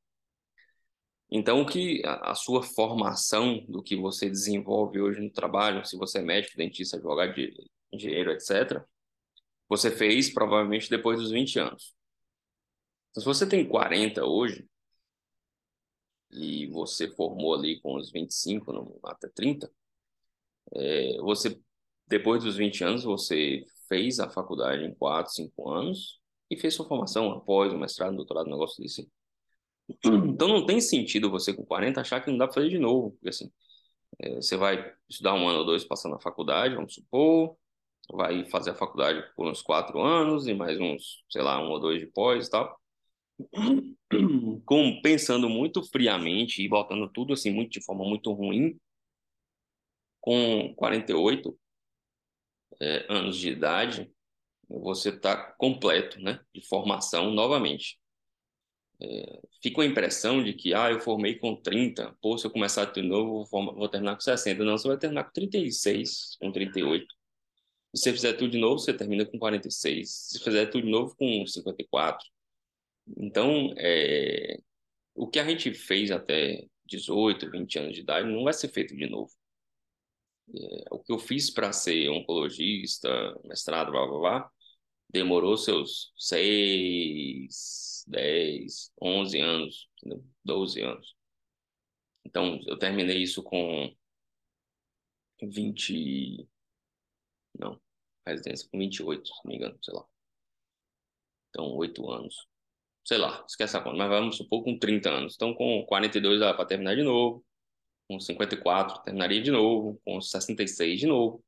Então, 1.31 1.63
o 1.63 1.67
que 1.67 2.03
a, 2.05 2.35
sua 2.35 2.63
formação 2.63 3.65
do 3.67 3.83
que 3.83 3.97
você 3.97 4.29
desenvolve 4.29 5.01
hoje 5.01 5.21
no 5.21 5.31
trabalho, 5.31 5.85
se 5.87 5.97
você 5.97 6.19
é 6.19 6.23
médico, 6.23 6.59
dentista, 6.59 6.97
advogado, 6.97 7.35
engenheiro, 7.91 8.31
etc., 8.33 8.85
você 9.69 9.91
fez 9.91 10.31
provavelmente 10.31 10.91
depois 10.91 11.19
dos 11.19 11.31
20 11.31 11.59
anos. 11.59 11.95
Então, 13.11 13.23
se 13.23 13.27
você 13.27 13.49
tem 13.49 13.67
40 13.67 14.27
hoje, 14.27 14.69
e 16.31 16.67
você 16.67 17.09
formou 17.09 17.55
ali 17.55 17.81
com 17.81 17.97
os 17.97 18.11
25, 18.11 18.73
não, 18.73 18.99
até 19.05 19.29
30, 19.29 19.71
é, 20.75 21.17
você, 21.21 21.59
depois 22.07 22.45
dos 22.45 22.57
20 22.57 22.85
anos, 22.85 23.05
você 23.05 23.65
fez 23.89 24.21
a 24.21 24.31
faculdade 24.31 24.85
em 24.85 24.95
4, 24.95 25.33
5 25.33 25.71
anos 25.71 26.21
e 26.51 26.57
fez 26.57 26.75
sua 26.75 26.87
formação 26.87 27.31
após 27.33 27.73
o 27.73 27.79
mestrado, 27.79 28.17
doutorado, 28.17 28.51
negócio 28.51 28.83
desse. 28.83 29.09
Então 30.05 30.49
não 30.49 30.65
tem 30.65 30.81
sentido 30.81 31.31
você 31.31 31.53
com 31.53 31.65
40 31.65 32.01
achar 32.01 32.21
que 32.21 32.31
não 32.31 32.39
dá 32.39 32.47
para 32.47 32.55
fazer 32.55 32.71
de 32.71 32.79
novo, 32.79 33.13
porque 33.13 33.29
assim, 33.29 33.51
é, 34.21 34.37
você 34.37 34.57
vai 34.57 34.93
estudar 35.09 35.35
um 35.35 35.49
ano 35.49 35.61
ou 35.61 35.65
dois 35.67 35.85
passando 35.85 36.13
na 36.13 36.21
faculdade, 36.21 36.75
vamos 36.75 36.95
supor, 36.95 37.57
vai 38.11 38.45
fazer 38.47 38.71
a 38.71 38.75
faculdade 38.75 39.23
por 39.37 39.47
uns 39.47 39.63
quatro 39.63 40.01
anos 40.01 40.47
e 40.47 40.55
mais 40.55 40.79
uns, 40.81 41.25
sei 41.31 41.43
lá, 41.43 41.61
um 41.61 41.71
ou 41.71 41.81
dois 41.81 42.01
de 42.01 42.07
pós 42.07 42.47
e 42.47 42.51
tal. 42.51 42.79
Com, 44.65 45.01
pensando 45.03 45.49
muito 45.49 45.83
friamente 45.83 46.63
e 46.63 46.69
botando 46.69 47.09
tudo 47.09 47.33
assim 47.33 47.51
muito 47.51 47.73
de 47.73 47.85
forma 47.85 48.05
muito 48.05 48.33
ruim, 48.33 48.79
com 50.23 50.73
48 50.77 51.59
é, 52.81 53.07
anos 53.13 53.37
de 53.37 53.51
idade, 53.51 54.11
você 54.69 55.11
está 55.11 55.37
completo, 55.59 56.19
né, 56.21 56.41
de 56.55 56.67
formação 56.67 57.31
novamente. 57.33 58.01
É, 59.01 59.41
fica 59.61 59.83
a 59.83 59.87
impressão 59.87 60.43
de 60.43 60.55
que, 60.55 60.73
ah, 60.75 60.91
eu 60.91 61.01
formei 61.01 61.37
com 61.39 61.57
30, 61.57 62.17
pô, 62.23 62.39
se 62.39 62.47
eu 62.47 62.51
começar 62.51 62.85
de 62.87 63.03
novo, 63.03 63.45
vou, 63.51 63.75
vou 63.75 63.89
terminar 63.89 64.15
com 64.15 64.21
60. 64.21 64.65
Não, 64.65 64.79
você 64.79 64.89
vai 64.89 64.97
terminar 64.97 65.25
com 65.25 65.33
36, 65.33 66.37
com 66.41 66.53
38. 66.53 67.05
E 67.95 67.99
se 67.99 68.05
você 68.05 68.13
fizer 68.13 68.33
tudo 68.35 68.51
de 68.53 68.59
novo, 68.59 68.79
você 68.79 68.95
termina 68.95 69.27
com 69.27 69.39
46. 69.39 70.09
Se 70.09 70.39
fizer 70.43 70.67
tudo 70.67 70.85
de 70.85 70.91
novo, 70.91 71.17
com 71.17 71.45
54. 71.47 72.25
Então, 73.19 73.75
é, 73.77 74.59
o 75.15 75.29
que 75.29 75.39
a 75.41 75.45
gente 75.45 75.75
fez 75.75 76.11
até 76.11 76.65
18, 76.87 77.51
20 77.51 77.79
anos 77.79 77.95
de 77.95 78.01
idade 78.03 78.29
não 78.29 78.45
vai 78.45 78.53
ser 78.53 78.69
feito 78.69 78.97
de 78.97 79.09
novo. 79.09 79.33
É, 80.55 80.85
o 80.91 80.99
que 80.99 81.13
eu 81.13 81.19
fiz 81.19 81.51
para 81.51 81.73
ser 81.73 82.09
oncologista, 82.11 83.09
mestrado, 83.45 83.91
blá, 83.93 84.07
blá, 84.07 84.19
blá, 84.19 84.51
demorou 85.11 85.57
seus 85.57 86.13
6, 86.17 88.05
10, 88.07 88.93
11 89.01 89.41
anos, 89.41 89.89
entendeu? 89.99 90.25
12 90.45 90.81
anos. 90.83 91.15
Então, 92.25 92.61
eu 92.67 92.79
terminei 92.79 93.23
isso 93.23 93.43
com 93.43 93.95
20. 95.43 96.49
Não, 97.59 97.81
residência 98.27 98.69
com 98.71 98.79
28, 98.79 99.27
se 99.27 99.35
não 99.45 99.51
me 99.51 99.57
engano, 99.57 99.79
sei 99.83 99.95
lá. 99.95 100.05
Então, 101.51 101.77
8 101.77 102.11
anos 102.11 102.47
sei 103.05 103.19
lá, 103.19 103.45
esquece 103.49 103.77
a 103.77 103.81
conta, 103.81 103.97
mas 103.97 104.09
vamos 104.09 104.37
supor 104.37 104.63
com 104.65 104.79
30 104.79 105.11
anos. 105.11 105.35
Então, 105.35 105.55
com 105.55 105.85
42 105.87 106.41
dá 106.41 106.55
para 106.55 106.67
terminar 106.67 106.95
de 106.97 107.03
novo, 107.03 107.45
com 108.13 108.21
54 108.21 109.03
terminaria 109.03 109.43
de 109.43 109.51
novo, 109.51 110.01
com 110.05 110.21
66 110.21 111.01
de 111.01 111.07
novo. 111.07 111.45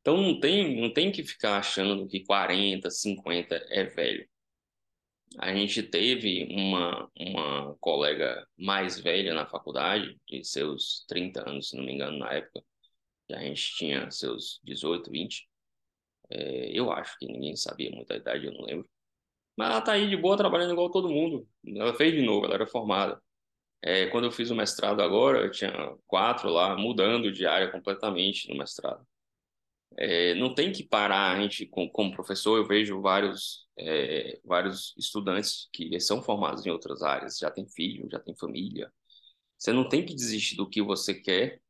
Então, 0.00 0.16
não 0.16 0.40
tem, 0.40 0.80
não 0.80 0.92
tem 0.92 1.12
que 1.12 1.22
ficar 1.24 1.58
achando 1.58 2.08
que 2.08 2.24
40, 2.24 2.90
50 2.90 3.54
é 3.70 3.84
velho. 3.84 4.28
A 5.38 5.54
gente 5.54 5.82
teve 5.82 6.46
uma, 6.50 7.10
uma 7.18 7.74
colega 7.80 8.46
mais 8.58 8.98
velha 8.98 9.32
na 9.32 9.46
faculdade, 9.46 10.18
de 10.28 10.44
seus 10.44 11.04
30 11.08 11.48
anos, 11.48 11.70
se 11.70 11.76
não 11.76 11.84
me 11.84 11.92
engano, 11.92 12.18
na 12.18 12.32
época, 12.32 12.62
que 13.26 13.34
a 13.34 13.40
gente 13.40 13.76
tinha 13.76 14.10
seus 14.10 14.60
18, 14.64 15.10
20. 15.10 15.48
É, 16.30 16.70
eu 16.78 16.90
acho 16.92 17.18
que 17.18 17.26
ninguém 17.26 17.56
sabia 17.56 17.90
muita 17.90 18.16
idade, 18.16 18.46
eu 18.46 18.52
não 18.52 18.62
lembro. 18.62 18.88
Mas 19.56 19.70
ela 19.70 19.80
tá 19.82 19.92
aí 19.92 20.08
de 20.08 20.16
boa, 20.16 20.36
trabalhando 20.36 20.72
igual 20.72 20.90
todo 20.90 21.08
mundo. 21.10 21.48
Ela 21.66 21.94
fez 21.94 22.12
de 22.14 22.22
novo, 22.22 22.46
ela 22.46 22.54
era 22.54 22.66
formada. 22.66 23.22
É, 23.82 24.06
quando 24.08 24.24
eu 24.24 24.32
fiz 24.32 24.50
o 24.50 24.54
mestrado 24.54 25.02
agora, 25.02 25.40
eu 25.40 25.50
tinha 25.50 25.72
quatro 26.06 26.48
lá, 26.50 26.76
mudando 26.76 27.32
de 27.32 27.46
área 27.46 27.70
completamente 27.70 28.48
no 28.48 28.56
mestrado. 28.56 29.04
É, 29.96 30.34
não 30.36 30.54
tem 30.54 30.72
que 30.72 30.82
parar, 30.84 31.32
a 31.36 31.40
gente, 31.42 31.66
como, 31.66 31.90
como 31.90 32.12
professor, 32.14 32.56
eu 32.56 32.66
vejo 32.66 33.00
vários, 33.00 33.66
é, 33.78 34.40
vários 34.44 34.94
estudantes 34.96 35.68
que 35.72 35.98
são 36.00 36.22
formados 36.22 36.64
em 36.66 36.70
outras 36.70 37.02
áreas, 37.02 37.38
já 37.38 37.50
tem 37.50 37.68
filho, 37.68 38.08
já 38.10 38.18
tem 38.18 38.34
família. 38.36 38.92
Você 39.58 39.72
não 39.72 39.88
tem 39.88 40.04
que 40.04 40.14
desistir 40.14 40.56
do 40.56 40.68
que 40.68 40.82
você 40.82 41.14
quer 41.14 41.60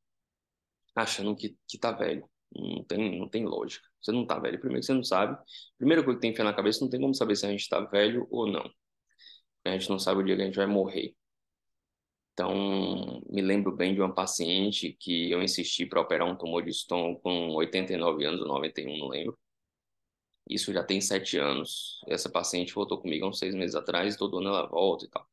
achando 0.95 1.35
que, 1.37 1.57
que 1.69 1.78
tá 1.78 1.92
velho. 1.92 2.28
Não 2.54 2.85
tem, 2.85 3.19
não 3.19 3.28
tem 3.28 3.45
lógica. 3.47 3.87
Você 4.00 4.12
não 4.12 4.26
tá 4.26 4.38
velho. 4.38 4.61
Primeiro 4.61 4.85
você 4.85 4.92
não 4.92 5.04
sabe. 5.04 5.38
Primeira 5.78 6.02
coisa 6.04 6.19
que 6.19 6.23
tem 6.23 6.35
que 6.35 6.42
na 6.42 6.54
cabeça, 6.54 6.81
não 6.83 6.90
tem 6.90 7.00
como 7.00 7.14
saber 7.14 7.37
se 7.37 7.47
a 7.47 7.50
gente 7.50 7.69
tá 7.69 7.81
velho 7.81 8.26
ou 8.31 8.47
não. 8.50 8.71
A 9.64 9.71
gente 9.71 9.88
não 9.90 9.99
sabe 9.99 10.21
o 10.21 10.25
dia 10.25 10.37
que 10.37 10.42
a 10.42 10.45
gente 10.47 10.57
vai 10.57 10.66
morrer. 10.66 11.14
Então, 12.33 13.23
me 13.29 13.43
lembro 13.43 13.73
bem 13.77 13.95
de 13.95 14.01
uma 14.01 14.15
paciente 14.15 14.97
que 14.99 15.31
eu 15.31 15.43
insisti 15.43 15.85
para 15.87 16.01
operar 16.01 16.27
um 16.29 16.37
tumor 16.37 16.62
de 16.62 16.71
estômago 16.71 17.21
com 17.21 17.51
89 17.55 18.25
anos 18.25 18.41
ou 18.41 18.49
91, 18.49 18.99
não 18.99 19.09
lembro. 19.09 19.39
Isso 20.49 20.73
já 20.73 20.83
tem 20.85 21.01
sete 21.01 21.37
anos. 21.39 22.01
Essa 22.09 22.31
paciente 22.31 22.75
voltou 22.75 22.99
comigo 23.01 23.25
há 23.25 23.29
uns 23.29 23.39
seis 23.39 23.55
meses 23.55 23.75
atrás, 23.77 24.17
todo 24.17 24.39
ano 24.39 24.49
ela 24.49 24.67
volta 24.67 25.05
e 25.05 25.09
tal 25.09 25.27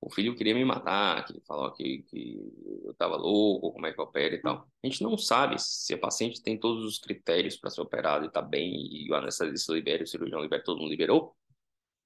o 0.00 0.10
filho 0.10 0.34
queria 0.34 0.54
me 0.54 0.64
matar, 0.64 1.24
que 1.26 1.38
falou 1.46 1.70
que, 1.72 2.02
que 2.04 2.38
eu 2.84 2.90
estava 2.92 3.16
louco, 3.16 3.72
como 3.72 3.86
é 3.86 3.92
que 3.92 4.00
opera 4.00 4.34
e 4.34 4.40
tal. 4.40 4.66
A 4.82 4.86
gente 4.86 5.02
não 5.02 5.16
sabe 5.18 5.56
se 5.58 5.92
a 5.92 5.98
paciente 5.98 6.42
tem 6.42 6.58
todos 6.58 6.84
os 6.84 6.98
critérios 6.98 7.56
para 7.56 7.68
ser 7.68 7.82
operado 7.82 8.24
e 8.24 8.28
está 8.28 8.40
bem, 8.40 8.72
e 8.90 9.10
o 9.10 9.14
anestesista 9.14 9.72
libera, 9.74 10.02
o 10.02 10.06
cirurgião 10.06 10.40
libera, 10.40 10.64
todo 10.64 10.80
mundo 10.80 10.90
liberou. 10.90 11.36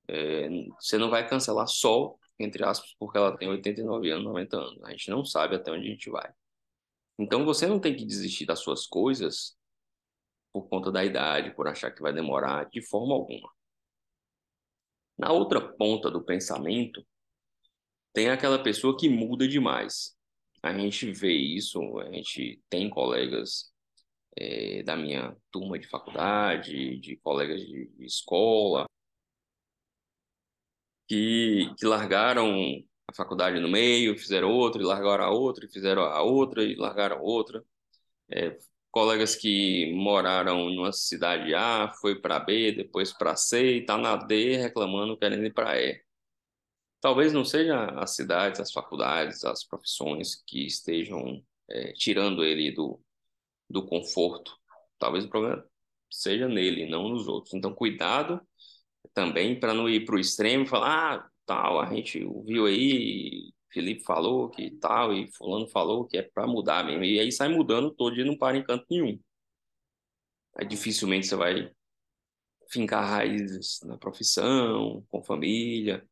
É, 0.09 0.49
você 0.81 0.99
não 0.99 1.09
vai 1.09 1.27
cancelar 1.29 1.69
só, 1.69 2.17
entre 2.39 2.65
aspas, 2.65 2.95
porque 2.99 3.19
ela 3.19 3.37
tem 3.37 3.49
89 3.49 4.11
anos, 4.11 4.25
90 4.25 4.57
anos. 4.57 4.85
A 4.85 4.91
gente 4.91 5.11
não 5.11 5.25
sabe 5.25 5.57
até 5.57 5.71
onde 5.71 5.87
a 5.87 5.91
gente 5.91 6.11
vai. 6.11 6.33
Então 7.19 7.45
você 7.45 7.67
não 7.67 7.79
tem 7.81 7.95
que 7.95 8.05
desistir 8.05 8.45
das 8.47 8.61
suas 8.61 8.87
coisas 8.87 9.57
por 10.53 10.69
conta 10.69 10.91
da 10.91 11.05
idade, 11.05 11.55
por 11.55 11.69
achar 11.69 11.91
que 11.91 12.03
vai 12.03 12.13
demorar, 12.13 12.69
de 12.71 12.81
forma 12.83 13.15
alguma. 13.15 13.51
Na 15.19 15.33
outra 15.33 15.61
ponta 15.61 16.11
do 16.11 16.25
pensamento, 16.25 17.05
tem 18.13 18.31
aquela 18.31 18.63
pessoa 18.63 18.97
que 18.97 19.09
muda 19.09 19.47
demais. 19.47 20.17
A 20.63 20.77
gente 20.77 21.11
vê 21.13 21.33
isso, 21.33 21.99
a 21.99 22.11
gente 22.13 22.61
tem 22.69 22.89
colegas 22.89 23.73
é, 24.37 24.83
da 24.83 24.97
minha 24.97 25.37
turma 25.51 25.79
de 25.79 25.89
faculdade, 25.89 26.99
de 26.99 27.17
colegas 27.17 27.61
de, 27.61 27.89
de 27.89 28.05
escola, 28.05 28.87
que, 31.07 31.73
que 31.79 31.87
largaram 31.87 32.55
a 33.09 33.15
faculdade 33.15 33.61
no 33.61 33.69
meio, 33.69 34.19
fizeram 34.19 34.51
outra, 34.51 34.83
e 34.83 34.85
largaram 34.85 35.25
a 35.25 35.31
outra, 35.31 35.65
e 35.67 35.69
fizeram 35.69 36.03
a 36.03 36.23
outra, 36.23 36.65
e 36.65 36.75
largaram 36.77 37.21
outra. 37.23 37.65
É, 38.31 38.57
colegas 38.91 39.37
que 39.37 39.93
moraram 39.95 40.71
numa 40.71 40.93
cidade 40.93 41.55
A, 41.55 41.93
foi 42.01 42.21
para 42.21 42.39
B, 42.41 42.73
depois 42.73 43.13
para 43.13 43.37
C, 43.37 43.79
e 43.79 43.85
tá 43.87 43.99
na 43.99 44.17
D 44.17 44.57
reclamando, 44.57 45.17
querendo 45.19 45.45
ir 45.45 45.53
para 45.53 45.81
E. 45.81 46.03
Talvez 47.01 47.33
não 47.33 47.45
seja 47.45 47.87
as 48.01 48.15
cidades, 48.15 48.61
as 48.61 48.73
faculdades, 48.73 49.45
as 49.45 49.65
profissões 49.65 50.43
que 50.47 50.67
estejam 50.67 51.45
é, 51.69 51.93
tirando 51.93 52.45
ele 52.45 52.73
do, 52.73 53.01
do 53.69 53.85
conforto. 53.87 54.57
Talvez 54.99 55.25
o 55.25 55.29
problema 55.29 55.65
seja 56.11 56.49
nele, 56.49 56.89
não 56.89 57.09
nos 57.11 57.29
outros. 57.29 57.55
Então, 57.55 57.75
cuidado 57.75 58.41
também 59.13 59.59
para 59.59 59.75
não 59.75 59.89
ir 59.89 60.05
para 60.05 60.17
o 60.17 60.19
extremo 60.19 60.65
e 60.65 60.69
falar, 60.69 61.17
ah, 61.17 61.31
tal, 61.47 61.81
a 61.81 61.87
gente 61.95 62.21
viu 62.45 62.67
aí, 62.67 63.53
Felipe 63.71 64.03
falou 64.05 64.49
que 64.51 64.71
tal, 64.73 65.13
e 65.13 65.27
fulano 65.33 65.69
falou 65.69 66.07
que 66.07 66.17
é 66.19 66.23
para 66.23 66.47
mudar 66.47 66.85
mesmo. 66.85 67.05
E 67.05 67.21
aí 67.21 67.31
sai 67.33 67.49
mudando 67.49 67.91
todo 67.91 68.15
dia 68.15 68.25
não 68.25 68.37
para 68.37 68.57
em 68.57 68.65
canto 68.65 68.87
nenhum. 68.91 69.19
Aí 70.57 70.67
dificilmente 70.67 71.27
você 71.27 71.37
vai 71.37 71.71
fincar 72.71 73.05
raízes 73.09 73.81
na 73.85 73.99
profissão, 73.99 75.05
com 75.09 75.23
família 75.23 76.07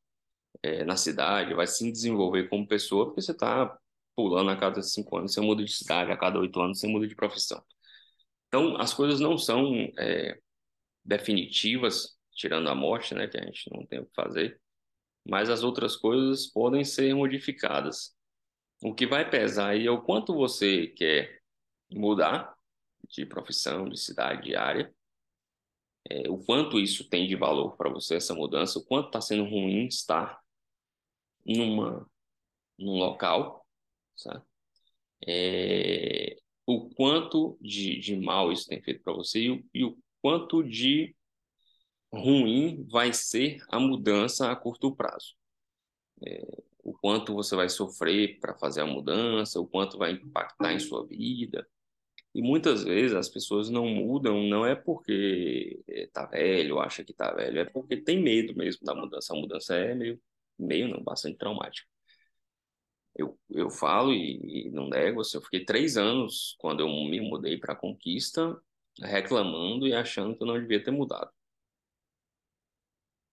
é, 0.63 0.85
na 0.85 0.97
cidade, 0.97 1.55
vai 1.55 1.67
se 1.67 1.91
desenvolver 1.91 2.49
como 2.49 2.67
pessoa, 2.67 3.07
porque 3.07 3.23
você 3.23 3.33
está 3.33 3.77
pulando 4.15 4.51
a 4.51 4.57
cada 4.57 4.83
cinco 4.83 5.17
anos, 5.17 5.33
você 5.33 5.41
muda 5.41 5.65
de 5.65 5.73
cidade, 5.73 6.13
a 6.13 6.17
cada 6.17 6.39
oito 6.39 6.61
anos 6.61 6.81
você 6.81 6.87
muda 6.87 7.07
de 7.07 7.15
profissão. 7.17 7.63
Então, 8.49 8.77
as 8.77 8.93
coisas 8.93 9.21
não 9.21 9.39
são 9.39 9.73
é, 9.99 10.39
definitivas, 11.05 12.19
tirando 12.43 12.69
a 12.69 12.75
morte, 12.75 13.15
né, 13.15 13.29
que 13.29 13.39
a 13.39 13.45
gente 13.45 13.71
não 13.73 13.87
tem 13.87 14.01
o 14.01 14.07
que 14.07 14.15
fazer, 14.17 14.61
mas 15.25 15.49
as 15.49 15.63
outras 15.63 15.97
coisas 15.97 16.49
podem 16.49 16.85
ser 16.85 17.15
modificadas. 17.15 18.17
O 18.83 18.93
que 18.93 19.07
vai 19.07 19.31
pesar 19.31 19.69
aí 19.69 19.87
é 19.87 19.91
o 19.93 20.03
quanto 20.03 20.35
você 20.35 20.89
quer 20.89 21.41
mudar 21.89 22.53
de 23.09 23.25
profissão, 23.25 23.89
de 23.89 23.97
cidade, 23.97 24.43
de 24.43 24.57
área, 24.57 24.93
é, 26.11 26.29
o 26.29 26.37
quanto 26.37 26.81
isso 26.81 27.09
tem 27.09 27.29
de 27.29 27.37
valor 27.37 27.77
para 27.77 27.89
você, 27.89 28.17
essa 28.17 28.35
mudança, 28.35 28.81
o 28.81 28.85
quanto 28.85 29.07
está 29.07 29.21
sendo 29.21 29.45
ruim 29.45 29.87
estar 29.87 30.41
numa, 31.47 32.11
num 32.77 32.99
local, 32.99 33.65
sabe? 34.17 34.45
É, 35.25 36.37
o 36.67 36.91
quanto 36.91 37.57
de, 37.61 38.01
de 38.01 38.17
mal 38.17 38.51
isso 38.51 38.67
tem 38.67 38.83
feito 38.83 39.01
para 39.05 39.13
você 39.13 39.39
e 39.47 39.65
e 39.73 39.85
o 39.85 39.97
quanto 40.21 40.65
de 40.65 41.15
ruim 42.13 42.87
vai 42.91 43.13
ser 43.13 43.59
a 43.69 43.81
mudança 43.81 44.51
a 44.51 44.57
curto 44.57 44.95
prazo. 44.95 45.35
É, 46.27 46.63
o 46.85 46.93
quanto 46.95 47.35
você 47.35 47.57
vai 47.57 47.69
sofrer 47.69 48.39
para 48.41 48.55
fazer 48.59 48.83
a 48.83 48.87
mudança, 48.87 49.61
o 49.61 49.67
quanto 49.67 49.99
vai 49.99 50.13
impactar 50.13 50.73
em 50.75 50.81
sua 50.81 51.07
vida. 51.07 51.67
E 52.35 52.43
muitas 52.43 52.85
vezes 52.85 53.15
as 53.17 53.29
pessoas 53.29 53.71
não 53.71 53.87
mudam, 53.87 54.43
não 54.45 54.65
é 54.67 54.75
porque 54.75 55.83
tá 56.13 56.27
velho, 56.27 56.81
acha 56.81 57.05
que 57.05 57.13
tá 57.13 57.33
velho, 57.33 57.61
é 57.61 57.65
porque 57.65 57.97
tem 57.97 58.23
medo 58.23 58.55
mesmo 58.57 58.85
da 58.85 58.95
mudança. 58.95 59.35
A 59.35 59.37
mudança 59.37 59.75
é 59.77 59.95
meio, 59.95 60.21
meio 60.59 60.89
não, 60.89 61.03
bastante 61.03 61.39
traumática. 61.39 61.87
Eu, 63.15 63.39
eu 63.51 63.71
falo 63.71 64.13
e, 64.13 64.67
e 64.69 64.71
não 64.71 64.89
nego, 64.89 65.21
assim, 65.21 65.37
eu 65.37 65.43
fiquei 65.43 65.65
três 65.65 65.97
anos 65.97 66.57
quando 66.59 66.81
eu 66.81 66.89
me 66.89 67.21
mudei 67.21 67.59
para 67.59 67.77
Conquista, 67.77 68.59
reclamando 69.01 69.87
e 69.87 69.95
achando 69.95 70.37
que 70.37 70.43
eu 70.43 70.47
não 70.47 70.59
devia 70.61 70.83
ter 70.83 70.91
mudado. 70.91 71.31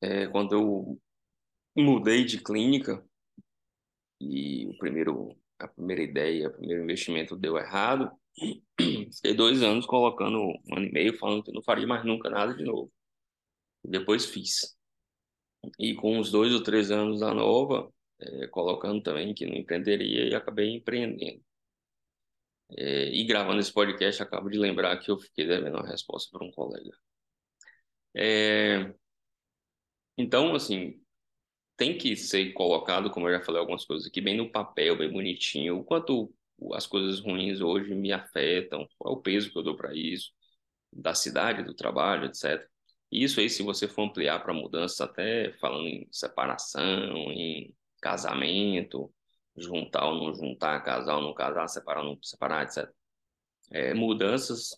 É, 0.01 0.27
quando 0.27 0.53
eu 0.53 1.01
mudei 1.75 2.25
de 2.25 2.41
clínica 2.41 3.03
e 4.19 4.67
o 4.67 4.77
primeiro, 4.77 5.35
a 5.59 5.67
primeira 5.67 6.01
ideia, 6.03 6.49
o 6.49 6.53
primeiro 6.53 6.83
investimento 6.83 7.35
deu 7.35 7.57
errado, 7.57 8.11
fiquei 9.15 9.33
dois 9.33 9.63
anos 9.63 9.85
colocando 9.85 10.37
um 10.39 10.75
ano 10.75 10.85
e 10.85 10.91
meio 10.91 11.17
falando 11.17 11.43
que 11.43 11.51
não 11.51 11.61
faria 11.63 11.87
mais 11.87 12.05
nunca 12.05 12.29
nada 12.29 12.53
de 12.55 12.63
novo. 12.63 12.91
E 13.83 13.89
depois 13.89 14.25
fiz. 14.25 14.75
E 15.79 15.93
com 15.95 16.19
os 16.19 16.31
dois 16.31 16.53
ou 16.53 16.63
três 16.63 16.91
anos 16.91 17.19
da 17.21 17.33
nova, 17.33 17.91
é, 18.19 18.47
colocando 18.47 19.01
também 19.01 19.33
que 19.33 19.45
não 19.45 19.55
empreenderia 19.55 20.29
e 20.29 20.35
acabei 20.35 20.69
empreendendo. 20.75 21.43
É, 22.77 23.09
e 23.09 23.23
gravando 23.25 23.59
esse 23.59 23.73
podcast, 23.73 24.21
acabo 24.21 24.49
de 24.49 24.57
lembrar 24.57 24.97
que 24.99 25.09
eu 25.11 25.17
fiquei 25.19 25.47
devendo 25.47 25.77
uma 25.77 25.87
resposta 25.87 26.29
para 26.31 26.45
um 26.45 26.51
colega. 26.51 26.91
É, 28.15 28.93
então, 30.19 30.53
assim, 30.53 31.01
tem 31.77 31.97
que 31.97 32.15
ser 32.17 32.51
colocado, 32.53 33.09
como 33.09 33.29
eu 33.29 33.39
já 33.39 33.45
falei 33.45 33.61
algumas 33.61 33.85
coisas 33.85 34.07
aqui, 34.07 34.19
bem 34.21 34.35
no 34.37 34.51
papel, 34.51 34.97
bem 34.97 35.11
bonitinho, 35.11 35.79
o 35.79 35.83
quanto 35.83 36.33
as 36.73 36.85
coisas 36.85 37.21
ruins 37.21 37.61
hoje 37.61 37.95
me 37.95 38.11
afetam, 38.11 38.85
qual 38.97 39.15
é 39.15 39.17
o 39.17 39.21
peso 39.21 39.49
que 39.49 39.57
eu 39.57 39.63
dou 39.63 39.77
para 39.77 39.95
isso, 39.95 40.31
da 40.91 41.13
cidade, 41.13 41.63
do 41.63 41.73
trabalho, 41.73 42.25
etc. 42.25 42.67
Isso 43.09 43.39
aí, 43.39 43.49
se 43.49 43.63
você 43.63 43.87
for 43.87 44.03
ampliar 44.03 44.43
para 44.43 44.53
mudança, 44.53 45.05
até 45.05 45.53
falando 45.53 45.87
em 45.87 46.07
separação, 46.11 47.15
em 47.31 47.73
casamento, 48.01 49.13
juntar 49.55 50.05
ou 50.07 50.15
não 50.15 50.35
juntar, 50.35 50.83
casar 50.83 51.15
ou 51.15 51.21
não 51.23 51.33
casar, 51.33 51.67
separar 51.69 52.01
ou 52.01 52.15
não 52.15 52.23
separar, 52.23 52.63
etc. 52.65 52.91
É, 53.71 53.93
mudanças 53.93 54.71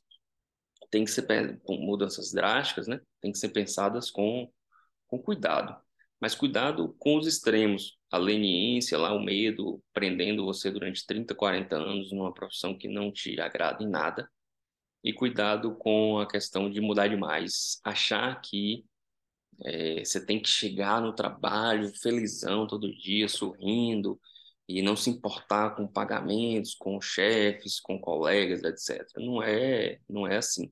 tem 0.91 1.05
que 1.05 1.11
ser 1.11 1.25
mudanças 1.67 2.31
drásticas, 2.31 2.87
né? 2.87 3.01
Tem 3.21 3.31
que 3.31 3.39
ser 3.39 3.49
pensadas 3.49 4.11
com, 4.11 4.51
com 5.11 5.19
cuidado. 5.19 5.75
Mas 6.19 6.35
cuidado 6.35 6.95
com 6.99 7.17
os 7.17 7.27
extremos, 7.27 7.97
a 8.11 8.17
leniência, 8.17 8.97
lá 8.97 9.13
o 9.13 9.19
medo 9.19 9.83
prendendo 9.93 10.45
você 10.45 10.71
durante 10.71 11.05
30, 11.05 11.35
40 11.35 11.75
anos 11.75 12.11
numa 12.11 12.33
profissão 12.33 12.77
que 12.77 12.87
não 12.87 13.11
te 13.11 13.39
agrada 13.41 13.83
em 13.83 13.89
nada. 13.89 14.29
E 15.03 15.13
cuidado 15.13 15.75
com 15.75 16.19
a 16.19 16.27
questão 16.27 16.69
de 16.69 16.79
mudar 16.79 17.07
demais, 17.07 17.79
achar 17.83 18.39
que 18.41 18.85
é, 19.63 20.03
você 20.05 20.25
tem 20.25 20.41
que 20.41 20.49
chegar 20.49 21.01
no 21.01 21.13
trabalho 21.13 21.93
felizão 22.01 22.67
todo 22.67 22.95
dia, 22.95 23.27
sorrindo, 23.27 24.19
e 24.67 24.81
não 24.81 24.95
se 24.95 25.09
importar 25.09 25.75
com 25.75 25.87
pagamentos, 25.87 26.75
com 26.75 27.01
chefes, 27.01 27.79
com 27.79 27.99
colegas, 27.99 28.63
etc. 28.63 29.05
Não 29.17 29.41
é, 29.43 29.99
não 30.09 30.27
é 30.27 30.37
assim. 30.37 30.71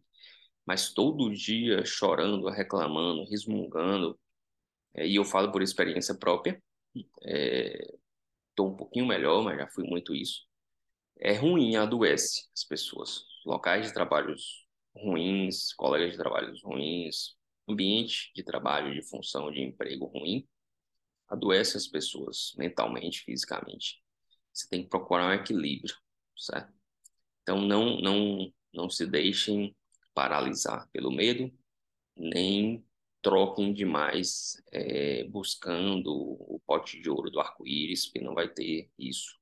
Mas 0.65 0.93
todo 0.93 1.33
dia 1.33 1.83
chorando, 1.85 2.47
reclamando, 2.49 3.25
resmungando, 3.29 4.19
e 4.95 5.15
eu 5.15 5.23
falo 5.23 5.51
por 5.51 5.61
experiência 5.61 6.15
própria, 6.15 6.61
estou 6.95 8.67
é, 8.67 8.69
um 8.69 8.75
pouquinho 8.75 9.05
melhor, 9.05 9.43
mas 9.43 9.57
já 9.57 9.67
fui 9.67 9.83
muito 9.83 10.15
isso. 10.15 10.47
É 11.19 11.33
ruim, 11.33 11.75
adoece 11.75 12.47
as 12.53 12.63
pessoas. 12.63 13.23
Locais 13.45 13.87
de 13.87 13.93
trabalhos 13.93 14.67
ruins, 14.95 15.73
colegas 15.73 16.11
de 16.11 16.17
trabalhos 16.17 16.63
ruins, 16.63 17.35
ambiente 17.67 18.31
de 18.35 18.43
trabalho, 18.43 18.93
de 18.93 19.01
função, 19.07 19.51
de 19.51 19.61
emprego 19.61 20.05
ruim, 20.05 20.47
adoece 21.27 21.77
as 21.77 21.87
pessoas 21.87 22.53
mentalmente, 22.57 23.21
fisicamente. 23.23 24.01
Você 24.53 24.67
tem 24.67 24.83
que 24.83 24.89
procurar 24.89 25.29
um 25.29 25.33
equilíbrio, 25.33 25.95
certo? 26.35 26.73
Então 27.41 27.61
não 27.61 27.99
não 28.01 28.53
não 28.73 28.89
se 28.89 29.05
deixem 29.05 29.75
paralisar 30.13 30.87
pelo 30.91 31.11
medo, 31.11 31.51
nem 32.15 32.85
troquem 33.21 33.73
demais 33.73 34.61
é, 34.71 35.23
buscando 35.25 36.11
o 36.11 36.61
pote 36.65 37.01
de 37.01 37.09
ouro 37.09 37.29
do 37.29 37.39
arco-íris, 37.39 38.05
porque 38.05 38.25
não 38.25 38.33
vai 38.33 38.49
ter 38.49 38.89
isso. 38.97 39.37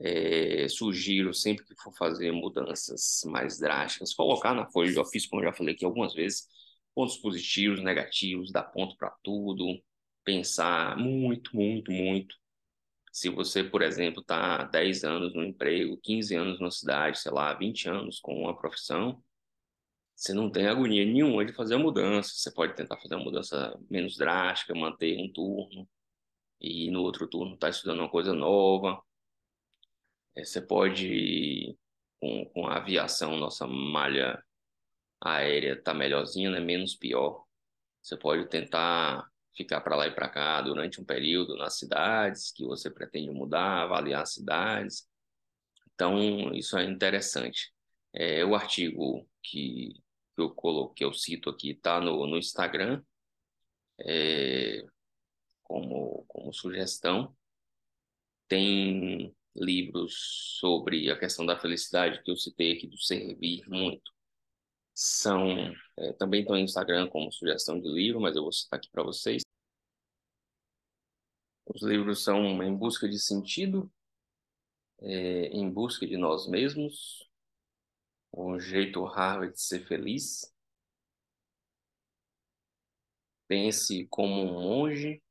É, 0.00 0.68
sugiro 0.68 1.32
sempre 1.32 1.64
que 1.64 1.74
for 1.80 1.92
fazer 1.96 2.32
mudanças 2.32 3.22
mais 3.26 3.58
drásticas, 3.58 4.12
colocar 4.12 4.52
na 4.54 4.66
folha 4.70 4.92
de 4.92 4.98
ofício, 4.98 5.30
como 5.30 5.42
eu 5.42 5.46
já 5.46 5.52
falei 5.52 5.74
aqui 5.74 5.84
algumas 5.84 6.12
vezes, 6.14 6.48
pontos 6.94 7.16
positivos, 7.18 7.82
negativos, 7.82 8.50
dar 8.52 8.64
ponto 8.64 8.96
para 8.96 9.10
tudo, 9.22 9.80
pensar 10.24 10.96
muito, 10.98 11.54
muito, 11.56 11.92
muito. 11.92 12.36
Se 13.12 13.28
você, 13.28 13.64
por 13.64 13.82
exemplo, 13.82 14.20
está 14.20 14.64
10 14.64 15.04
anos 15.04 15.34
no 15.34 15.44
emprego, 15.44 15.98
15 16.02 16.34
anos 16.34 16.60
na 16.60 16.70
cidade, 16.70 17.20
sei 17.20 17.32
lá, 17.32 17.54
20 17.54 17.88
anos 17.88 18.20
com 18.20 18.34
uma 18.42 18.56
profissão, 18.58 19.22
você 20.14 20.32
não 20.32 20.50
tem 20.50 20.66
agonia 20.66 21.04
nenhuma 21.04 21.44
de 21.44 21.52
fazer 21.52 21.74
a 21.74 21.78
mudança. 21.78 22.30
Você 22.34 22.52
pode 22.52 22.74
tentar 22.74 22.96
fazer 22.98 23.16
uma 23.16 23.24
mudança 23.24 23.78
menos 23.90 24.16
drástica, 24.16 24.74
manter 24.74 25.18
um 25.18 25.32
turno, 25.32 25.88
e 26.60 26.90
no 26.90 27.02
outro 27.02 27.28
turno 27.28 27.54
estar 27.54 27.66
tá 27.68 27.70
estudando 27.70 28.00
uma 28.00 28.10
coisa 28.10 28.32
nova. 28.32 29.02
É, 30.36 30.44
você 30.44 30.60
pode, 30.60 31.76
com, 32.20 32.44
com 32.46 32.66
a 32.66 32.76
aviação, 32.78 33.36
nossa 33.36 33.66
malha 33.66 34.42
aérea 35.20 35.80
tá 35.80 35.94
melhorzinha, 35.94 36.50
né? 36.50 36.60
Menos 36.60 36.94
pior. 36.94 37.44
Você 38.02 38.16
pode 38.16 38.48
tentar 38.48 39.28
ficar 39.56 39.80
para 39.80 39.96
lá 39.96 40.06
e 40.06 40.14
para 40.14 40.28
cá 40.28 40.60
durante 40.62 41.00
um 41.00 41.04
período 41.04 41.56
nas 41.56 41.78
cidades 41.78 42.52
que 42.52 42.64
você 42.64 42.90
pretende 42.90 43.30
mudar, 43.30 43.82
avaliar 43.82 44.22
as 44.22 44.34
cidades. 44.34 45.08
Então, 45.94 46.52
isso 46.54 46.76
é 46.76 46.84
interessante. 46.84 47.72
É, 48.12 48.44
o 48.44 48.54
artigo 48.54 49.28
que, 49.42 49.94
que 50.34 50.42
eu 50.42 50.50
coloquei, 50.50 51.06
eu 51.06 51.12
cito 51.12 51.50
aqui, 51.50 51.70
está 51.70 52.00
no, 52.00 52.26
no 52.26 52.38
Instagram, 52.38 53.02
é, 54.00 54.84
como, 55.62 56.24
como 56.28 56.52
sugestão. 56.52 57.36
Tem 58.48 59.34
livros 59.56 60.14
sobre 60.60 61.10
a 61.10 61.18
questão 61.18 61.46
da 61.46 61.58
felicidade 61.58 62.22
que 62.22 62.30
eu 62.30 62.36
citei 62.36 62.72
aqui 62.72 62.86
do 62.86 62.98
servir 62.98 63.68
muito 63.68 64.14
são 64.94 65.74
é, 65.98 66.12
também 66.14 66.40
estão 66.40 66.54
no 66.54 66.62
Instagram 66.62 67.08
como 67.08 67.32
sugestão 67.32 67.80
de 67.80 67.88
livro, 67.88 68.20
mas 68.20 68.36
eu 68.36 68.42
vou 68.42 68.52
citar 68.52 68.78
aqui 68.78 68.88
para 68.90 69.02
vocês. 69.02 69.42
Os 71.66 71.82
livros 71.82 72.22
são 72.22 72.62
Em 72.62 72.74
Busca 72.76 73.08
de 73.08 73.18
Sentido, 73.18 73.90
é, 75.00 75.48
Em 75.48 75.68
Busca 75.70 76.06
de 76.06 76.16
Nós 76.16 76.46
Mesmos, 76.46 77.28
O 78.36 78.58
Jeito 78.58 79.04
Harvard 79.04 79.52
de 79.54 79.60
Ser 79.60 79.86
Feliz, 79.86 80.52
Pense 83.46 84.06
como 84.08 84.42
um 84.42 84.60
Monge, 84.60 85.22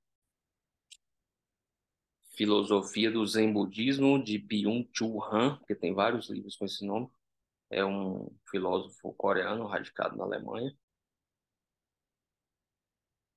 Filosofia 2.36 3.12
do 3.12 3.26
Zen 3.28 3.52
Budismo, 3.52 4.24
de 4.24 4.38
Byung-Chul 4.38 5.22
Han, 5.26 5.60
que 5.68 5.76
tem 5.76 5.94
vários 5.94 6.30
livros 6.30 6.56
com 6.56 6.64
esse 6.64 6.86
nome. 6.86 7.10
É 7.70 7.84
um 7.84 8.34
filósofo 8.50 9.14
coreano 9.14 9.66
radicado 9.66 10.16
na 10.16 10.24
Alemanha. 10.24 10.74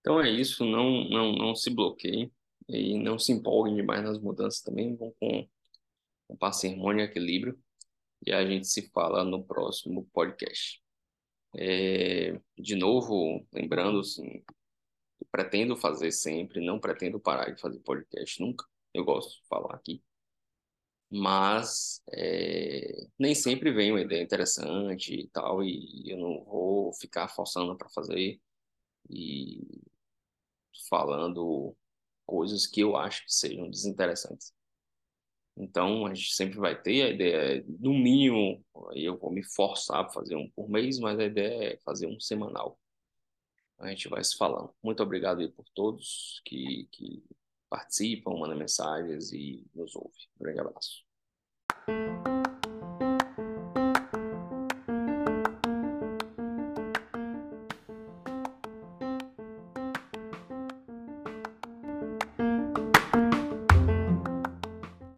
Então 0.00 0.20
é 0.20 0.30
isso, 0.30 0.64
não, 0.64 1.08
não, 1.08 1.32
não 1.32 1.56
se 1.56 1.70
bloqueiem 1.70 2.32
e 2.68 2.96
não 2.98 3.18
se 3.18 3.32
empolguem 3.32 3.74
demais 3.74 4.04
nas 4.04 4.20
mudanças 4.20 4.62
também, 4.62 4.94
vão 4.94 5.12
com, 5.18 5.48
com 6.28 6.36
parcimônia 6.36 7.02
e 7.02 7.06
equilíbrio 7.06 7.60
e 8.26 8.32
a 8.32 8.44
gente 8.44 8.66
se 8.66 8.90
fala 8.90 9.24
no 9.24 9.44
próximo 9.44 10.04
podcast. 10.12 10.82
É, 11.56 12.38
de 12.58 12.74
novo, 12.74 13.46
lembrando, 13.52 14.00
assim, 14.00 14.42
pretendo 15.30 15.76
fazer 15.76 16.12
sempre, 16.12 16.64
não 16.64 16.80
pretendo 16.80 17.20
parar 17.20 17.50
de 17.50 17.60
fazer 17.60 17.78
podcast 17.80 18.40
nunca, 18.40 18.66
eu 18.94 19.04
gosto 19.04 19.40
de 19.40 19.48
falar 19.48 19.74
aqui 19.74 20.02
mas 21.10 22.02
é, 22.12 23.08
nem 23.18 23.34
sempre 23.34 23.72
vem 23.72 23.92
uma 23.92 24.00
ideia 24.00 24.22
interessante 24.22 25.14
e 25.14 25.28
tal, 25.28 25.62
e 25.62 26.10
eu 26.10 26.18
não 26.18 26.44
vou 26.44 26.92
ficar 26.94 27.28
forçando 27.28 27.76
para 27.76 27.88
fazer 27.90 28.40
e 29.10 29.82
falando 30.88 31.76
coisas 32.26 32.66
que 32.66 32.80
eu 32.80 32.96
acho 32.96 33.24
que 33.24 33.34
sejam 33.34 33.70
desinteressantes. 33.70 34.52
Então, 35.56 36.06
a 36.06 36.14
gente 36.14 36.34
sempre 36.34 36.58
vai 36.58 36.80
ter 36.80 37.02
a 37.02 37.08
ideia, 37.08 37.64
no 37.66 37.94
mínimo, 37.94 38.62
eu 38.94 39.16
vou 39.16 39.32
me 39.32 39.42
forçar 39.42 40.04
a 40.04 40.08
fazer 40.08 40.36
um 40.36 40.50
por 40.50 40.68
mês, 40.68 40.98
mas 40.98 41.18
a 41.18 41.24
ideia 41.24 41.72
é 41.74 41.78
fazer 41.78 42.06
um 42.06 42.20
semanal. 42.20 42.78
A 43.78 43.88
gente 43.88 44.08
vai 44.08 44.22
se 44.22 44.36
falando. 44.36 44.70
Muito 44.82 45.02
obrigado 45.02 45.40
aí 45.40 45.48
por 45.48 45.64
todos 45.74 46.40
que, 46.44 46.88
que 46.92 47.22
participam, 47.70 48.38
mandam 48.38 48.56
mensagens 48.56 49.32
e 49.32 49.66
nos 49.74 49.94
ouvem. 49.96 50.28
Um 50.38 50.44
grande 50.44 50.60
abraço. 50.60 51.04